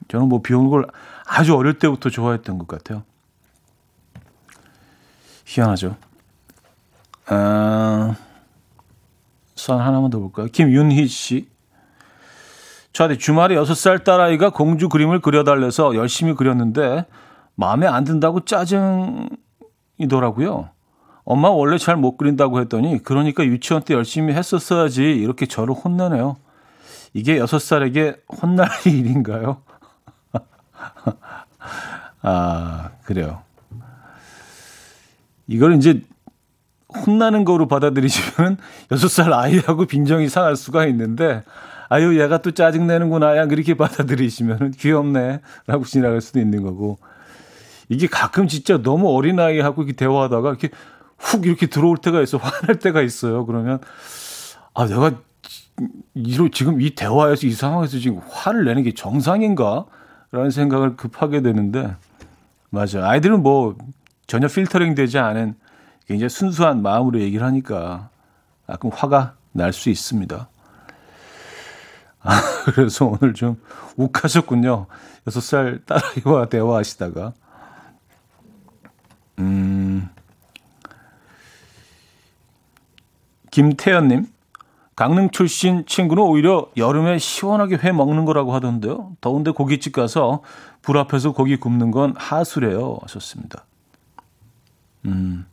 [0.09, 0.87] 저는 뭐 비 오는 걸
[1.27, 3.05] 아주 어릴 때부터 좋아했던 것 같아요.
[5.47, 5.97] 희한하죠.
[7.27, 8.15] 아,
[9.55, 10.49] 선 하나만 더 볼까요?
[10.53, 11.49] 김윤희 씨.
[12.93, 17.07] 저한테 주말에 6살 딸아이가 공주 그림을 그려달래서 열심히 그렸는데
[17.55, 20.69] 마음에 안 든다고 짜증이더라고요.
[21.25, 26.37] 엄마 원래 잘 못 그린다고 했더니 그러니까 유치원 때 열심히 했었어야지 이렇게 저를 혼내네요.
[27.15, 29.63] 이게 여섯 살에게 혼날 일인가요?
[32.23, 33.43] 아, 그래요.
[35.47, 36.03] 이걸 이제
[37.07, 38.59] 혼나는 거로 받아들이시면
[38.91, 41.43] 여섯 살 아이하고 빈정이 상할 수가 있는데
[41.89, 46.99] 아유 얘가 또 짜증내는구나 야 그렇게 받아들이시면 귀엽네 라고 지나갈 수도 있는 거고
[47.89, 50.71] 이게 가끔 진짜 너무 어린아이하고 이렇게 대화하다가 이렇게
[51.23, 52.37] 훅 이렇게 들어올 때가 있어.
[52.39, 53.47] 화날 때가 있어요.
[53.47, 53.81] 그러면,
[54.75, 55.13] 아, 내가
[56.15, 59.87] 이로 지금 이 대화에서 이 상황에서 지금 화를 내는 게 정상인가?
[60.31, 61.95] 라는 생각을 급하게 되는데,
[62.71, 63.07] 맞아.
[63.09, 63.77] 아이들은 뭐
[64.27, 65.55] 전혀 필터링 되지 않은
[66.07, 68.09] 굉장히 순수한 마음으로 얘기를 하니까
[68.67, 70.49] 가끔 화가 날 수 있습니다.
[72.23, 72.41] 아,
[72.75, 73.61] 그래서 오늘 좀
[73.97, 74.87] 욱하셨군요.
[75.27, 77.33] 여섯 살 딸아이와 대화하시다가.
[79.39, 80.09] 음,
[83.53, 84.27] 김태현님,
[84.97, 89.13] 강릉 출신 친구는 오히려 여름에 시원하게 회 먹는 거라고 하던데요.
[89.21, 90.43] 더운데 고깃집 가서
[90.83, 92.99] 불 앞에서 고기 굽는 건 하수래요.
[93.03, 93.65] 하셨습니다.
[95.05, 95.47] 음,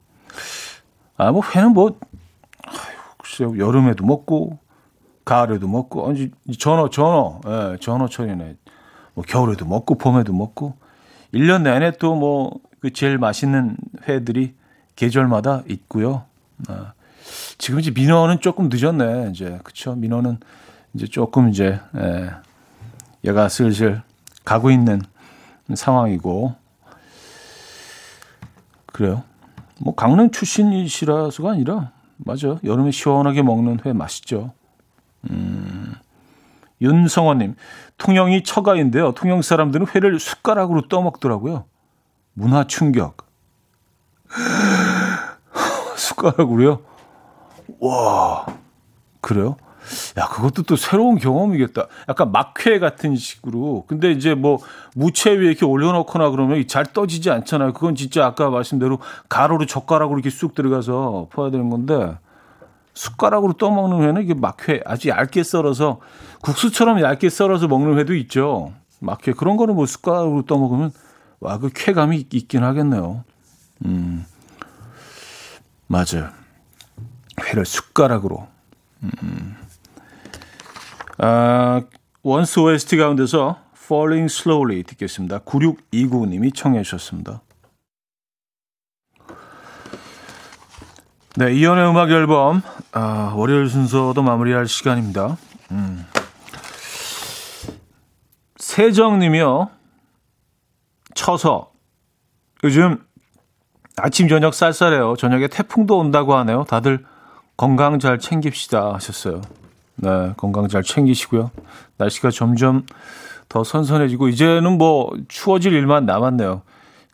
[1.17, 1.99] 아, 뭐 회는 뭐,
[2.65, 3.57] 아유, 글쎄요.
[3.59, 4.57] 여름에도 먹고,
[5.25, 8.55] 가을에도 먹고, 아니, 전어, 전어, 예, 전어철이네.
[9.13, 10.75] 뭐 겨울에도 먹고, 봄에도 먹고,
[11.33, 13.75] 1년 내내 또 뭐 그 제일 맛있는
[14.07, 14.55] 회들이
[14.95, 16.25] 계절마다 있고요.
[16.67, 16.93] 아,
[17.57, 19.31] 지금 이제 민어는 조금 늦었네.
[19.31, 19.95] 이제 그쵸?
[19.95, 20.39] 민어는
[20.93, 22.29] 이제 조금 이제 예,
[23.25, 24.01] 얘가 슬슬
[24.45, 25.01] 가고 있는
[25.73, 26.55] 상황이고
[28.87, 29.23] 그래요.
[29.81, 34.53] 뭐 강릉 출신이시라서가 아니라 맞아 여름에 시원하게 먹는 회 맛있죠.
[35.29, 35.93] 음,
[36.81, 37.55] 윤성원님,
[37.97, 39.13] 통영이 처가인데요.
[39.13, 41.65] 통영 사람들은 회를 숟가락으로 떠먹더라고요.
[42.33, 43.27] 문화 충격.
[45.95, 46.88] 숟가락으로요?
[47.79, 48.45] 와,
[49.21, 49.55] 그래요?
[50.17, 51.87] 야, 그것도 또 새로운 경험이겠다.
[52.09, 53.85] 약간 막회 같은 식으로.
[53.87, 54.59] 근데 이제 뭐
[54.95, 57.73] 무채 위에 이렇게 올려놓거나 그러면 잘 떠지지 않잖아요.
[57.73, 58.99] 그건 진짜 아까 말씀대로
[59.29, 62.17] 가로로 젓가락으로 이렇게 쑥 들어가서 퍼야 되는 건데
[62.93, 66.01] 숟가락으로 떠먹는 회는 이게 막회 아주 얇게 썰어서
[66.41, 68.73] 국수처럼 얇게 썰어서 먹는 회도 있죠.
[68.99, 70.91] 막회 그런 거는 뭐 숟가락으로 떠먹으면
[71.39, 73.23] 와 그 쾌감이 있긴 하겠네요.
[73.85, 74.25] 음
[75.87, 76.38] 맞아요.
[77.39, 78.47] 회를 숟가락으로.
[79.03, 79.55] 음.
[81.17, 81.81] 아,
[82.23, 85.39] 원스 OST 가운데서 Falling Slowly 듣겠습니다.
[85.39, 87.41] 9629님이 청해 주셨습니다.
[91.35, 92.61] 네, 이연의 음악 앨범
[92.91, 95.37] 아, 월요일 순서도 마무리할 시간입니다.
[95.71, 96.05] 음.
[98.57, 99.69] 세정님이요.
[101.15, 101.71] 쳐서
[102.63, 103.03] 요즘
[103.97, 105.15] 아침 저녁 쌀쌀해요.
[105.17, 106.63] 저녁에 태풍도 온다고 하네요.
[106.65, 107.05] 다들
[107.59, 109.41] 건강 잘 챙깁시다 하셨어요.
[109.97, 111.51] 네, 건강 잘 챙기시고요.
[111.97, 112.85] 날씨가 점점
[113.49, 116.61] 더 선선해지고 이제는 뭐 추워질 일만 남았네요.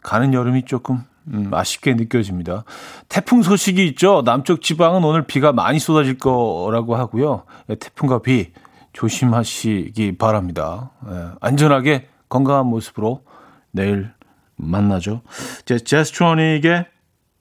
[0.03, 2.63] 가는 여름이 조금 음, 아쉽게 느껴집니다.
[3.09, 4.21] 태풍 소식이 있죠.
[4.23, 7.45] 남쪽 지방은 오늘 비가 많이 쏟아질 거라고 하고요.
[7.65, 8.51] 네, 태풍과 비
[8.93, 10.91] 조심하시기 바랍니다.
[11.09, 13.23] 네, 안전하게 건강한 모습으로
[13.71, 14.11] 내일
[14.57, 15.21] 만나죠.
[15.65, 16.85] 제 제스트로닉의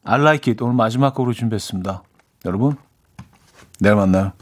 [0.05, 2.03] I Like It 오늘 마지막 곡으로 준비했습니다.
[2.47, 2.79] 여러분
[3.81, 4.33] 내일 만나요.